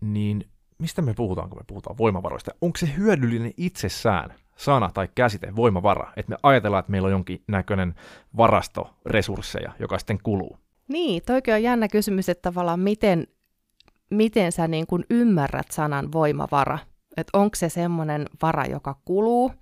[0.00, 0.44] Niin
[0.78, 2.50] mistä me puhutaan, kun me puhutaan voimavaroista?
[2.60, 7.42] Onko se hyödyllinen itsessään sana tai käsite, voimavara, että me ajatellaan, että meillä on jonkin
[7.48, 7.94] näköinen
[8.36, 10.58] varasto resursseja, joka sitten kuluu?
[10.88, 13.26] Niin, toikin on jännä kysymys, että tavallaan miten,
[14.10, 16.78] miten sä niin kuin ymmärrät sanan voimavara
[17.20, 19.52] että onko se semmoinen vara, joka kuluu,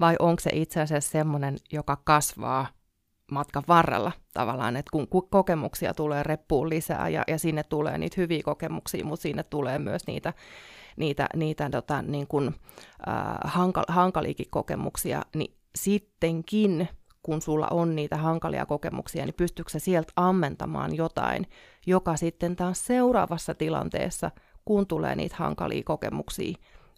[0.00, 2.66] vai onko se itse asiassa semmoinen, joka kasvaa
[3.32, 8.42] matkan varrella tavallaan, että kun kokemuksia tulee reppuun lisää ja, ja sinne tulee niitä hyviä
[8.44, 10.32] kokemuksia, mutta sinne tulee myös niitä,
[10.96, 12.54] niitä, niitä tota, niin kuin,
[13.08, 16.88] äh, hankal, hankaliikin kokemuksia, niin sittenkin
[17.22, 21.46] kun sulla on niitä hankalia kokemuksia, niin pystyykö sä sieltä ammentamaan jotain,
[21.86, 24.30] joka sitten taas seuraavassa tilanteessa,
[24.64, 26.56] kun tulee niitä hankalia kokemuksia,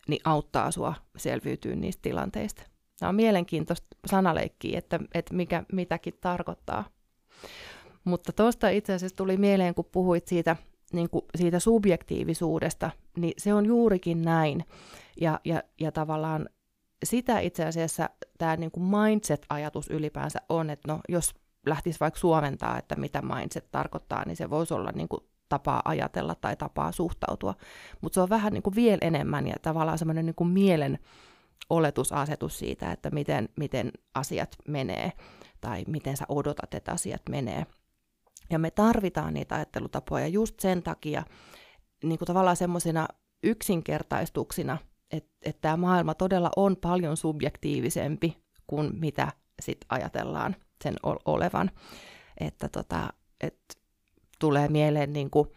[0.09, 2.63] niin auttaa sua selviytyä niistä tilanteista.
[2.99, 6.85] Tämä on mielenkiintoista sanaleikkiä, että, että mikä mitäkin tarkoittaa.
[8.05, 10.57] Mutta tuosta itse asiassa tuli mieleen, kun puhuit siitä,
[10.93, 14.65] niin kuin siitä subjektiivisuudesta, niin se on juurikin näin.
[15.21, 16.49] Ja, ja, ja tavallaan
[17.05, 21.35] sitä itse asiassa tämä niin kuin mindset-ajatus ylipäänsä on, että no, jos
[21.67, 26.35] lähtisi vaikka suomentaa, että mitä mindset tarkoittaa, niin se voisi olla niin kuin tapaa ajatella
[26.35, 27.55] tai tapaa suhtautua.
[28.01, 30.99] Mutta se on vähän niin kuin vielä enemmän ja tavallaan semmoinen niin kuin mielen
[31.71, 35.13] oletusasetus siitä, että miten, miten asiat menee
[35.61, 37.67] tai miten sä odotat, että asiat menee.
[38.51, 41.23] Ja me tarvitaan niitä ajattelutapoja just sen takia
[42.03, 43.09] niin kuin tavallaan semmoisina
[43.43, 44.79] yksinkertaistuksina,
[45.11, 48.37] että, että tämä maailma todella on paljon subjektiivisempi
[48.67, 50.95] kuin mitä sit ajatellaan sen
[51.25, 51.71] olevan.
[52.41, 53.78] Että tota, et
[54.39, 55.49] tulee mieleen niin kuin,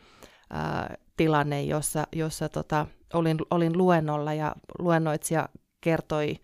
[0.50, 5.50] ää, tilanne, jossa, jossa tota, olin, olin luennolla ja luennoitsija
[5.82, 6.36] kertoi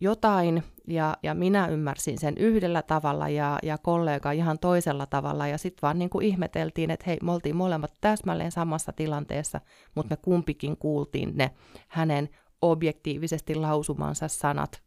[0.00, 5.58] jotain ja, ja minä ymmärsin sen yhdellä tavalla ja, ja kollega ihan toisella tavalla ja
[5.58, 9.60] sitten vaan niin kuin ihmeteltiin, että hei, me oltiin molemmat täsmälleen samassa tilanteessa,
[9.94, 11.50] mutta me kumpikin kuultiin ne
[11.88, 12.28] hänen
[12.62, 14.82] objektiivisesti lausumansa sanat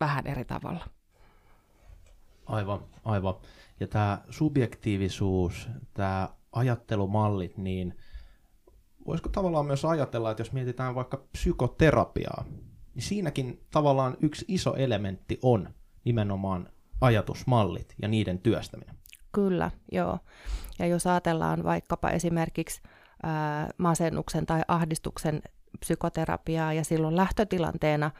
[0.00, 0.84] vähän eri tavalla.
[2.46, 3.34] Aivan, aivan.
[3.80, 7.96] Ja tämä subjektiivisuus, tämä ajattelumallit, niin
[9.06, 12.44] voisiko tavallaan myös ajatella, että jos mietitään vaikka psykoterapiaa,
[12.94, 15.68] niin siinäkin tavallaan yksi iso elementti on
[16.04, 16.68] nimenomaan
[17.00, 18.94] ajatusmallit ja niiden työstäminen.
[19.32, 20.18] Kyllä, joo.
[20.78, 22.82] Ja jos ajatellaan vaikkapa esimerkiksi
[23.22, 25.42] ää, masennuksen tai ahdistuksen
[25.80, 28.10] psykoterapiaa ja silloin lähtötilanteena,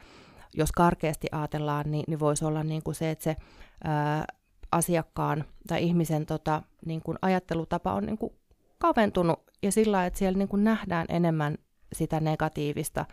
[0.54, 3.36] jos karkeasti ajatellaan, niin, niin voisi olla niin kuin se, että se
[3.84, 4.24] ää,
[4.72, 8.32] asiakkaan tai ihmisen tota, niin kuin ajattelutapa on niin kuin
[8.78, 11.58] kaventunut ja sillä että siellä niin kuin nähdään enemmän
[11.92, 13.06] sitä negatiivista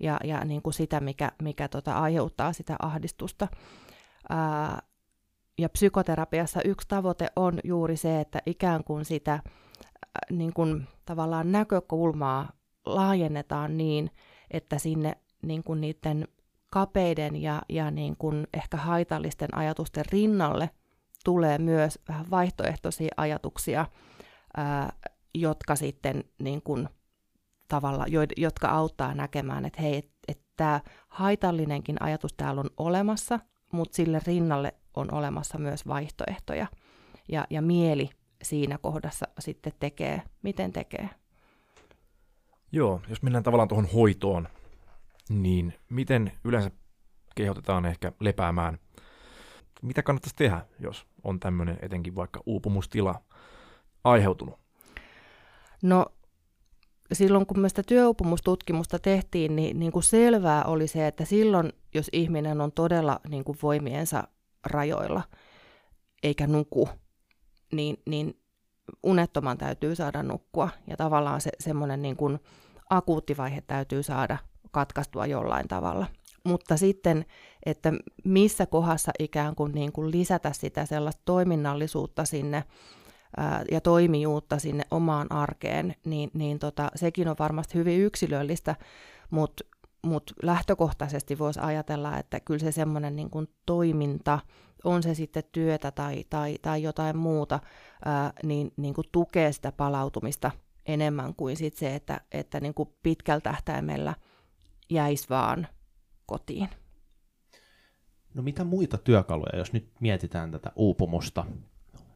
[0.00, 3.48] ja, ja niin kuin sitä, mikä, mikä tota, aiheuttaa sitä ahdistusta.
[4.28, 4.82] Ää,
[5.58, 9.42] ja psykoterapiassa yksi tavoite on juuri se, että ikään kuin sitä ää,
[10.30, 12.52] niin kuin, tavallaan näkökulmaa
[12.86, 14.10] laajennetaan niin,
[14.50, 15.12] että sinne
[15.42, 16.28] niin kuin niiden
[16.70, 20.70] kapeiden ja, ja niin kuin ehkä haitallisten ajatusten rinnalle
[21.24, 23.86] tulee myös vähän vaihtoehtoisia ajatuksia,
[24.56, 24.92] ää,
[25.34, 26.88] jotka sitten niin kuin,
[27.68, 28.04] tavalla,
[28.36, 33.40] jotka auttaa näkemään, että hei, että et tämä haitallinenkin ajatus täällä on olemassa,
[33.72, 36.66] mutta sille rinnalle on olemassa myös vaihtoehtoja.
[37.28, 38.10] Ja, ja mieli
[38.42, 41.10] siinä kohdassa sitten tekee, miten tekee.
[42.72, 44.48] Joo, jos mennään tavallaan tuohon hoitoon,
[45.28, 46.70] niin miten yleensä
[47.34, 48.78] kehotetaan ehkä lepäämään?
[49.82, 53.22] Mitä kannattaisi tehdä, jos on tämmöinen etenkin vaikka uupumustila
[54.04, 54.60] aiheutunut?
[55.82, 56.06] No
[57.12, 62.08] silloin kun me sitä työuupumustutkimusta tehtiin, niin, niin kuin selvää oli se, että silloin, jos
[62.12, 64.28] ihminen on todella niin kuin voimiensa
[64.66, 65.22] rajoilla
[66.22, 66.88] eikä nuku,
[67.72, 68.40] niin, niin
[69.02, 70.68] unettoman täytyy saada nukkua.
[70.86, 72.38] Ja tavallaan se semmoinen niin kuin
[72.90, 74.38] akuuttivaihe täytyy saada
[74.70, 76.06] katkaistua jollain tavalla.
[76.44, 77.24] Mutta sitten,
[77.66, 77.92] että
[78.24, 82.64] missä kohdassa ikään kuin, niin kuin lisätä sitä sellaista toiminnallisuutta sinne
[83.36, 88.76] ää, ja toimijuutta sinne omaan arkeen, niin, niin tota, sekin on varmasti hyvin yksilöllistä,
[89.30, 89.64] mutta
[90.04, 94.38] mut lähtökohtaisesti voisi ajatella, että kyllä se semmoinen niin kuin toiminta,
[94.84, 97.60] on se sitten työtä tai, tai, tai jotain muuta,
[98.04, 100.50] ää, niin, niin kuin tukee sitä palautumista
[100.86, 104.14] enemmän kuin sit se, että, että niin kuin pitkällä tähtäimellä
[104.90, 105.66] jäisi vaan
[106.26, 106.68] kotiin.
[108.34, 111.44] No mitä muita työkaluja, jos nyt mietitään tätä uupumusta,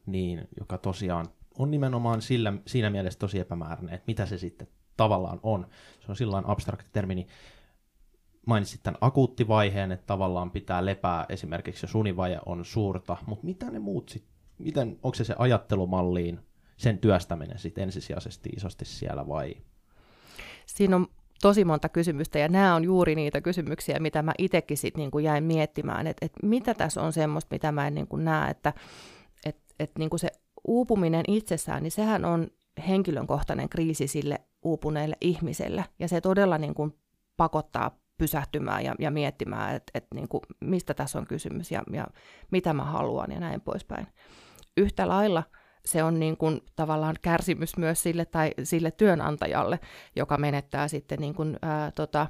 [0.05, 1.25] niin joka tosiaan
[1.57, 5.67] on nimenomaan sillä, siinä mielessä tosi epämääräinen, että mitä se sitten tavallaan on.
[5.99, 7.27] Se on sillä abstrakti termi, niin
[8.45, 13.79] mainitsit tämän akuuttivaiheen, että tavallaan pitää lepää esimerkiksi, jos univaje on suurta, mutta mitä ne
[13.79, 16.39] muut sitten, miten, onko se se ajattelumalliin,
[16.77, 19.55] sen työstäminen sitten ensisijaisesti isosti siellä vai?
[20.65, 21.07] Siinä on
[21.41, 25.43] tosi monta kysymystä, ja nämä on juuri niitä kysymyksiä, mitä mä itsekin sitten niin jäin
[25.43, 28.73] miettimään, että, että mitä tässä on semmoista, mitä mä en niin kuin näe, että,
[29.45, 30.29] että, että niin kuin se
[30.67, 32.47] uupuminen itsessään, niin sehän on
[32.87, 36.93] henkilökohtainen kriisi sille uupuneelle ihmiselle, ja se todella niin kuin
[37.37, 42.07] pakottaa pysähtymään ja, ja miettimään, että, että niin kuin, mistä tässä on kysymys ja, ja
[42.51, 44.07] mitä mä haluan ja näin poispäin.
[44.77, 45.43] Yhtä lailla
[45.89, 49.79] se on niin kuin tavallaan kärsimys myös sille, tai sille työnantajalle,
[50.15, 52.27] joka menettää sitten niin kuin, ää, tota,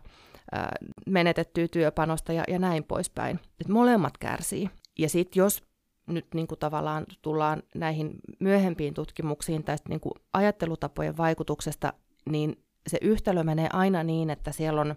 [0.52, 0.76] ää,
[1.08, 3.40] menetettyä työpanosta ja, ja näin poispäin.
[3.62, 4.70] Et molemmat kärsii.
[5.00, 5.64] Ja sitten jos
[6.08, 11.94] nyt niin kuin tavallaan tullaan näihin myöhempiin tutkimuksiin tästä niin kuin ajattelutapojen vaikutuksesta,
[12.30, 14.96] niin se yhtälö menee aina niin, että siellä on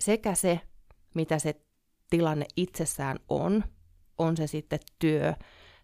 [0.00, 0.60] sekä se,
[1.14, 1.54] mitä se
[2.10, 3.64] tilanne itsessään on,
[4.18, 5.34] on se sitten työ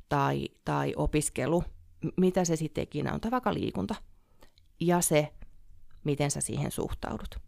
[0.08, 1.64] tai, tai opiskelu,
[2.16, 3.94] mitä se sitten ikinä on, tai vaikka liikunta,
[4.80, 5.32] ja se,
[6.04, 7.38] miten sä siihen suhtaudut.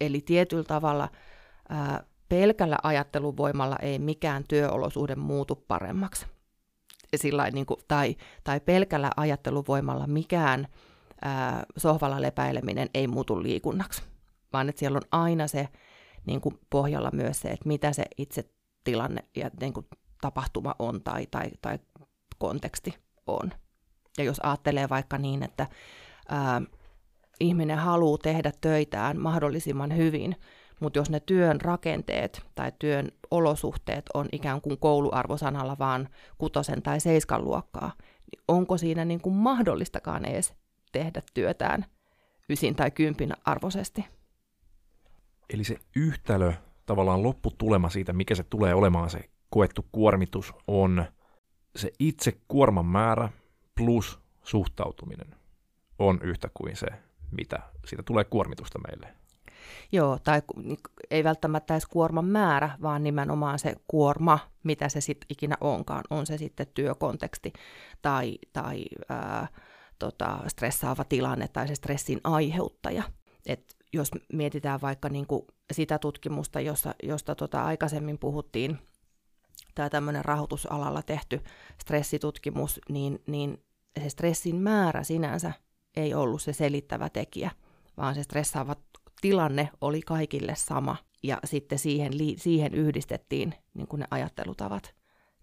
[0.00, 1.08] Eli tietyllä tavalla
[1.68, 6.26] ää, pelkällä ajatteluvoimalla ei mikään työolosuhde muutu paremmaksi.
[7.16, 10.68] Sillain, niin kuin, tai, tai pelkällä ajatteluvoimalla mikään
[11.22, 14.02] ää, sohvalla lepäileminen ei muutu liikunnaksi,
[14.52, 15.68] vaan että siellä on aina se
[16.26, 18.44] niin kuin pohjalla myös se, että mitä se itse
[18.84, 19.86] tilanne ja niin kuin
[20.20, 21.78] tapahtuma on tai, tai, tai
[22.38, 22.94] konteksti
[23.26, 23.52] on.
[24.18, 25.66] Ja jos ajattelee vaikka niin, että
[26.28, 26.62] ää,
[27.40, 30.36] ihminen haluaa tehdä töitään mahdollisimman hyvin,
[30.80, 36.08] mutta jos ne työn rakenteet tai työn olosuhteet on ikään kuin kouluarvosanalla vaan
[36.38, 40.54] kutosen tai seiskan luokkaa, niin onko siinä niin kuin mahdollistakaan edes
[40.92, 41.84] tehdä työtään
[42.50, 44.04] ysin tai kympin arvoisesti?
[45.50, 46.52] Eli se yhtälö,
[46.86, 51.04] tavallaan lopputulema siitä, mikä se tulee olemaan se koettu kuormitus, on
[51.76, 53.28] se itse kuorman määrä
[53.76, 55.34] plus suhtautuminen
[55.98, 56.86] on yhtä kuin se,
[57.30, 59.14] mitä siitä tulee kuormitusta meille.
[59.92, 60.42] Joo, tai
[61.10, 66.04] ei välttämättä edes kuorman määrä, vaan nimenomaan se kuorma, mitä se sitten ikinä onkaan.
[66.10, 67.52] On se sitten työkonteksti
[68.02, 69.48] tai, tai ää,
[69.98, 73.02] tota, stressaava tilanne tai se stressin aiheuttaja.
[73.46, 78.78] Et jos mietitään vaikka niin kuin sitä tutkimusta, josta, josta tota aikaisemmin puhuttiin,
[79.74, 81.40] tämä tämmöinen rahoitusalalla tehty
[81.80, 83.65] stressitutkimus, niin, niin
[84.00, 85.52] se stressin määrä sinänsä
[85.96, 87.50] ei ollut se selittävä tekijä,
[87.96, 88.76] vaan se stressaava
[89.20, 90.96] tilanne oli kaikille sama.
[91.22, 94.94] Ja sitten siihen, siihen yhdistettiin niin kuin ne ajattelutavat.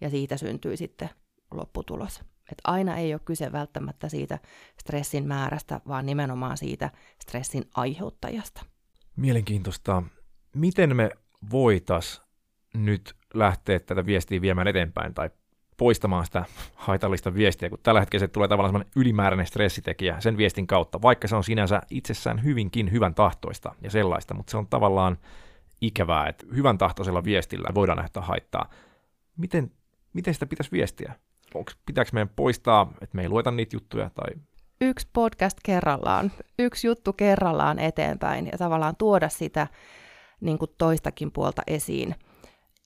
[0.02, 1.10] Ja siitä syntyi sitten
[1.52, 2.20] lopputulos.
[2.52, 4.40] Et aina ei ole kyse välttämättä siitä
[4.82, 6.92] stressin määrästä, vaan nimenomaan siitä
[7.22, 8.66] stressin aiheuttajasta.
[9.16, 10.04] Mielenkiintoista.
[10.56, 11.10] Miten me
[11.52, 12.22] voitas
[12.74, 15.30] nyt lähteä tätä viestiä viemään eteenpäin tai
[15.84, 20.68] poistamaan sitä haitallista viestiä, kun tällä hetkellä se tulee tavallaan sellainen ylimääräinen stressitekijä sen viestin
[20.68, 25.18] kautta, vaikka se on sinänsä itsessään hyvinkin hyvän tahtoista ja sellaista, mutta se on tavallaan
[25.82, 28.70] ikävää, että hyvän tahtoisella viestillä voidaan nähdä haittaa.
[29.38, 29.72] Miten,
[30.14, 31.14] miten sitä pitäisi viestiä?
[31.54, 34.10] Onko, pitääkö meidän poistaa, että me ei lueta niitä juttuja?
[34.10, 34.42] Tai...
[34.82, 39.68] yksi podcast kerrallaan, yksi juttu kerrallaan eteenpäin ja tavallaan tuoda sitä
[40.42, 42.16] niin kuin toistakin puolta esiin.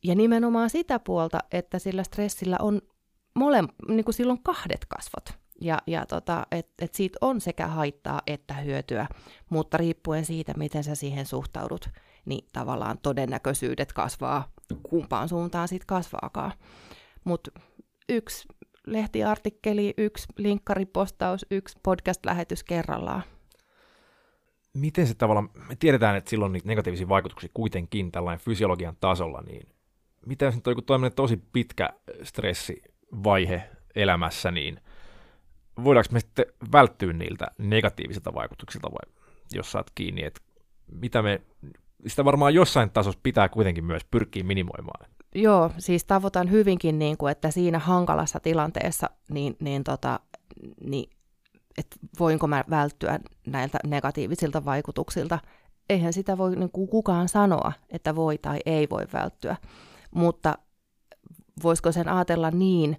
[0.07, 2.81] Ja nimenomaan sitä puolta, että sillä stressillä on
[3.35, 5.39] mole, niin kuin silloin kahdet kasvot.
[5.61, 9.07] Ja, ja tota, että et siitä on sekä haittaa että hyötyä,
[9.49, 11.89] mutta riippuen siitä, miten sä siihen suhtaudut,
[12.25, 14.51] niin tavallaan todennäköisyydet kasvaa,
[14.89, 16.51] kumpaan suuntaan sitten kasvaakaan.
[17.23, 17.51] Mutta
[18.09, 18.47] yksi
[18.85, 23.23] lehtiartikkeli, yksi linkkaripostaus, yksi podcast-lähetys kerrallaan.
[24.73, 29.76] Miten se tavallaan, me tiedetään, että silloin niitä negatiivisia vaikutuksia kuitenkin tällainen fysiologian tasolla, niin
[30.27, 31.89] mitä jos nyt on joku tosi pitkä
[32.23, 34.79] stressivaihe elämässä, niin
[35.83, 39.13] voidaanko me sitten välttyä niiltä negatiivisilta vaikutuksilta vai
[39.53, 40.41] jos saat kiinni, että
[40.91, 41.41] mitä me,
[42.07, 45.09] sitä varmaan jossain tasossa pitää kuitenkin myös pyrkiä minimoimaan.
[45.35, 50.19] Joo, siis tavoitan hyvinkin, niin kuin, että siinä hankalassa tilanteessa, niin, niin, tota,
[50.83, 51.09] niin
[51.77, 55.39] että voinko mä välttyä näiltä negatiivisilta vaikutuksilta.
[55.89, 59.55] Eihän sitä voi niin kuin kukaan sanoa, että voi tai ei voi välttyä.
[60.15, 60.57] Mutta
[61.63, 62.97] voisiko sen ajatella niin,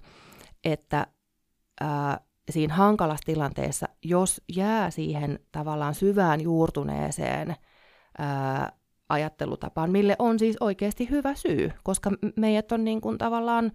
[0.64, 1.06] että
[1.80, 7.56] ää, siinä hankalassa tilanteessa, jos jää siihen tavallaan syvään juurtuneeseen
[8.18, 8.72] ää,
[9.08, 13.72] ajattelutapaan, mille on siis oikeasti hyvä syy, koska meidät on niin kuin tavallaan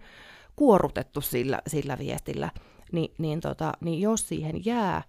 [0.56, 2.50] kuorutettu sillä, sillä viestillä,
[2.92, 5.02] niin, niin, tota, niin jos siihen jää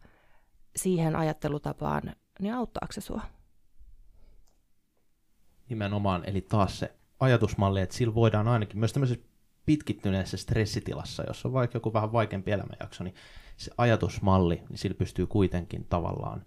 [0.76, 3.22] siihen ajattelutapaan, niin auttaako se sua?
[5.70, 9.26] Nimenomaan, eli taas se ajatusmalli, että sillä voidaan ainakin myös tämmöisessä
[9.66, 13.16] pitkittyneessä stressitilassa, jos on vaikka joku vähän vaikeampi elämänjakso, niin
[13.58, 16.46] se ajatusmalli, niin sillä pystyy kuitenkin tavallaan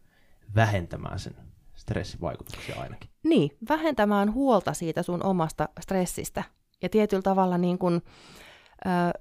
[0.55, 1.37] vähentämään sen
[1.75, 3.11] stressivaikutuksia ainakin.
[3.23, 6.45] Niin, vähentämään huolta siitä sun omasta stressistä.
[6.83, 8.03] Ja tietyllä tavalla niin kun,
[8.87, 9.21] ö,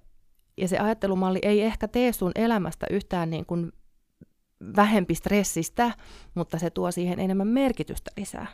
[0.57, 3.73] ja se ajattelumalli ei ehkä tee sun elämästä yhtään niin kun
[4.75, 5.91] vähempi stressistä,
[6.35, 8.47] mutta se tuo siihen enemmän merkitystä lisää.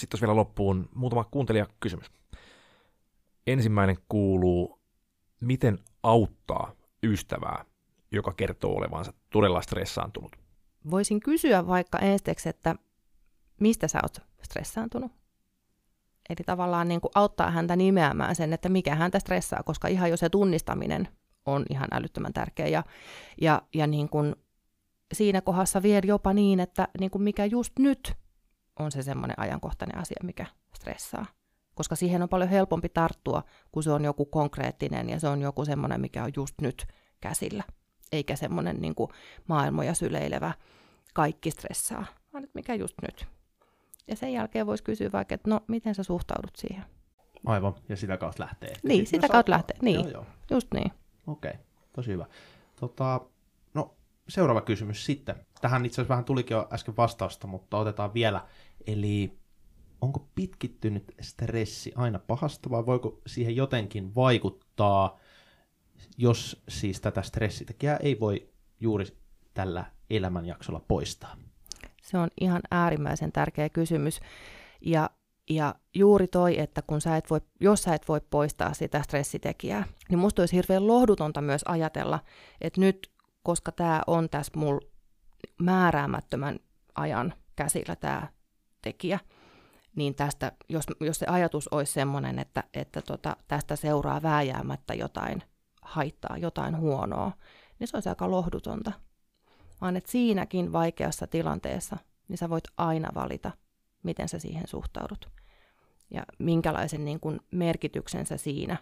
[0.00, 2.06] Sitten vielä loppuun muutama kuuntelijakysymys.
[3.46, 4.80] Ensimmäinen kuuluu,
[5.40, 6.72] miten auttaa
[7.02, 7.64] ystävää,
[8.12, 10.36] joka kertoo olevansa todella stressaantunut?
[10.90, 12.74] Voisin kysyä vaikka ensiksi, että
[13.60, 15.12] mistä sä oot stressaantunut?
[16.28, 20.16] Eli tavallaan niin kuin auttaa häntä nimeämään sen, että mikä häntä stressaa, koska ihan jo
[20.16, 21.08] se tunnistaminen
[21.46, 22.66] on ihan älyttömän tärkeä.
[22.66, 22.84] Ja,
[23.40, 24.36] ja, ja niin kuin
[25.12, 28.14] siinä kohdassa vielä jopa niin, että niin kuin mikä just nyt
[28.80, 31.26] on se semmoinen ajankohtainen asia, mikä stressaa.
[31.74, 35.64] Koska siihen on paljon helpompi tarttua, kun se on joku konkreettinen ja se on joku
[35.64, 36.86] semmoinen, mikä on just nyt
[37.20, 37.64] käsillä.
[38.12, 39.10] Eikä semmoinen niin kuin
[39.48, 40.52] maailmoja syleilevä
[41.14, 43.26] kaikki stressaa, vaan että mikä just nyt.
[44.08, 46.84] Ja sen jälkeen voisi kysyä vaikka, että no, miten sä suhtaudut siihen?
[47.46, 48.72] Aivan, ja sitä kautta lähtee.
[48.82, 50.26] Niin, sitä kautta lähtee, niin, joo, joo.
[50.50, 50.92] just niin.
[51.26, 51.62] Okei, okay,
[51.92, 52.26] tosi hyvä.
[52.80, 53.20] Tota,
[53.74, 53.94] no,
[54.28, 55.34] seuraava kysymys sitten.
[55.60, 58.46] Tähän itse asiassa vähän tulikin jo äsken vastausta, mutta otetaan vielä.
[58.86, 59.38] Eli
[60.00, 65.18] onko pitkittynyt stressi aina pahasta vai voiko siihen jotenkin vaikuttaa,
[66.18, 68.48] jos siis tätä stressitekijää ei voi
[68.80, 69.06] juuri
[69.54, 71.36] tällä elämänjaksolla poistaa?
[72.02, 74.20] Se on ihan äärimmäisen tärkeä kysymys.
[74.80, 75.10] Ja,
[75.50, 79.84] ja juuri toi, että kun sä et voi, jos sä et voi poistaa sitä stressitekijää,
[80.08, 82.20] niin musta olisi hirveän lohdutonta myös ajatella,
[82.60, 83.10] että nyt,
[83.42, 84.80] koska tämä on tässä mulla
[85.58, 86.58] määräämättömän
[86.94, 88.28] ajan käsillä tämä
[88.82, 89.18] tekijä,
[89.96, 95.42] niin tästä, jos, jos se ajatus olisi sellainen, että, että tota, tästä seuraa vääjäämättä jotain
[95.82, 97.32] haittaa, jotain huonoa,
[97.78, 98.92] niin se olisi aika lohdutonta.
[99.80, 101.96] Vaan että siinäkin vaikeassa tilanteessa,
[102.28, 103.50] niin sä voit aina valita,
[104.02, 105.30] miten sä siihen suhtaudut.
[106.10, 108.76] Ja minkälaisen niin kuin, merkityksen sä siinä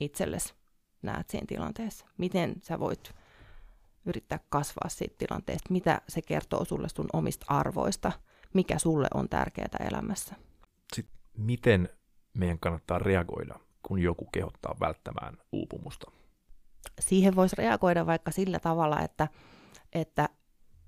[0.00, 0.54] itsellesi
[1.02, 2.06] näet siinä tilanteessa.
[2.18, 3.14] Miten sä voit
[4.06, 8.12] yrittää kasvaa siitä tilanteesta, mitä se kertoo sulle sun omista arvoista–
[8.54, 10.34] mikä sulle on tärkeää elämässä.
[10.94, 11.88] Sitten miten
[12.34, 16.10] meidän kannattaa reagoida, kun joku kehottaa välttämään uupumusta?
[17.00, 19.28] Siihen voisi reagoida vaikka sillä tavalla, että,
[19.92, 20.28] että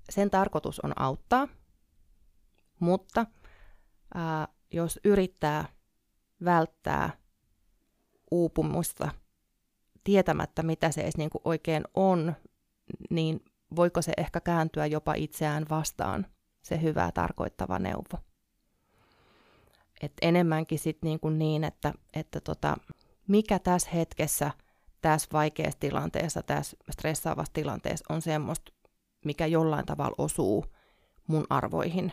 [0.09, 1.47] sen tarkoitus on auttaa,
[2.79, 3.25] mutta
[4.13, 5.65] ää, jos yrittää
[6.45, 7.09] välttää
[8.31, 9.11] uupumusta
[10.03, 12.35] tietämättä, mitä se edes niin kuin oikein on,
[13.09, 13.45] niin
[13.75, 16.25] voiko se ehkä kääntyä jopa itseään vastaan
[16.61, 18.17] se hyvää tarkoittava neuvo.
[20.01, 22.77] Et enemmänkin sit niin, kuin niin että, että tota,
[23.27, 24.51] mikä tässä hetkessä,
[25.01, 28.71] tässä vaikeassa tilanteessa, tässä stressaavassa tilanteessa on semmoista,
[29.25, 30.65] mikä jollain tavalla osuu
[31.27, 32.11] mun arvoihin,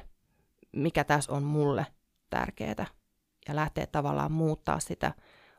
[0.73, 1.87] mikä tässä on mulle
[2.31, 2.87] tärkeää,
[3.49, 5.15] ja lähtee tavallaan muuttaa sitä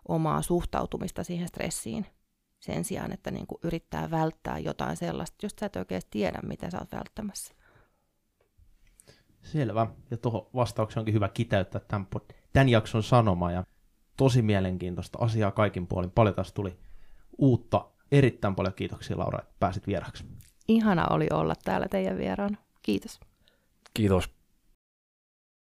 [0.07, 2.05] omaa suhtautumista siihen stressiin.
[2.59, 6.69] sen sijaan, että niin kuin yrittää välttää jotain sellaista, josta sä et oikeasti tiedä, mitä
[6.69, 7.53] sä oot välttämässä.
[9.49, 9.87] Selvä.
[10.11, 12.07] Ja tuohon vastaukseen onkin hyvä kiteyttää tämän,
[12.53, 13.51] tämän jakson sanoma.
[13.51, 13.63] Ja
[14.17, 16.11] tosi mielenkiintoista asiaa kaikin puolin.
[16.11, 16.77] Paljon taas tuli
[17.37, 17.85] uutta.
[18.11, 20.25] Erittäin paljon kiitoksia Laura, että pääsit vieraksi.
[20.67, 22.57] Ihana oli olla täällä teidän vieraana.
[22.81, 23.19] Kiitos.
[23.93, 24.38] Kiitos.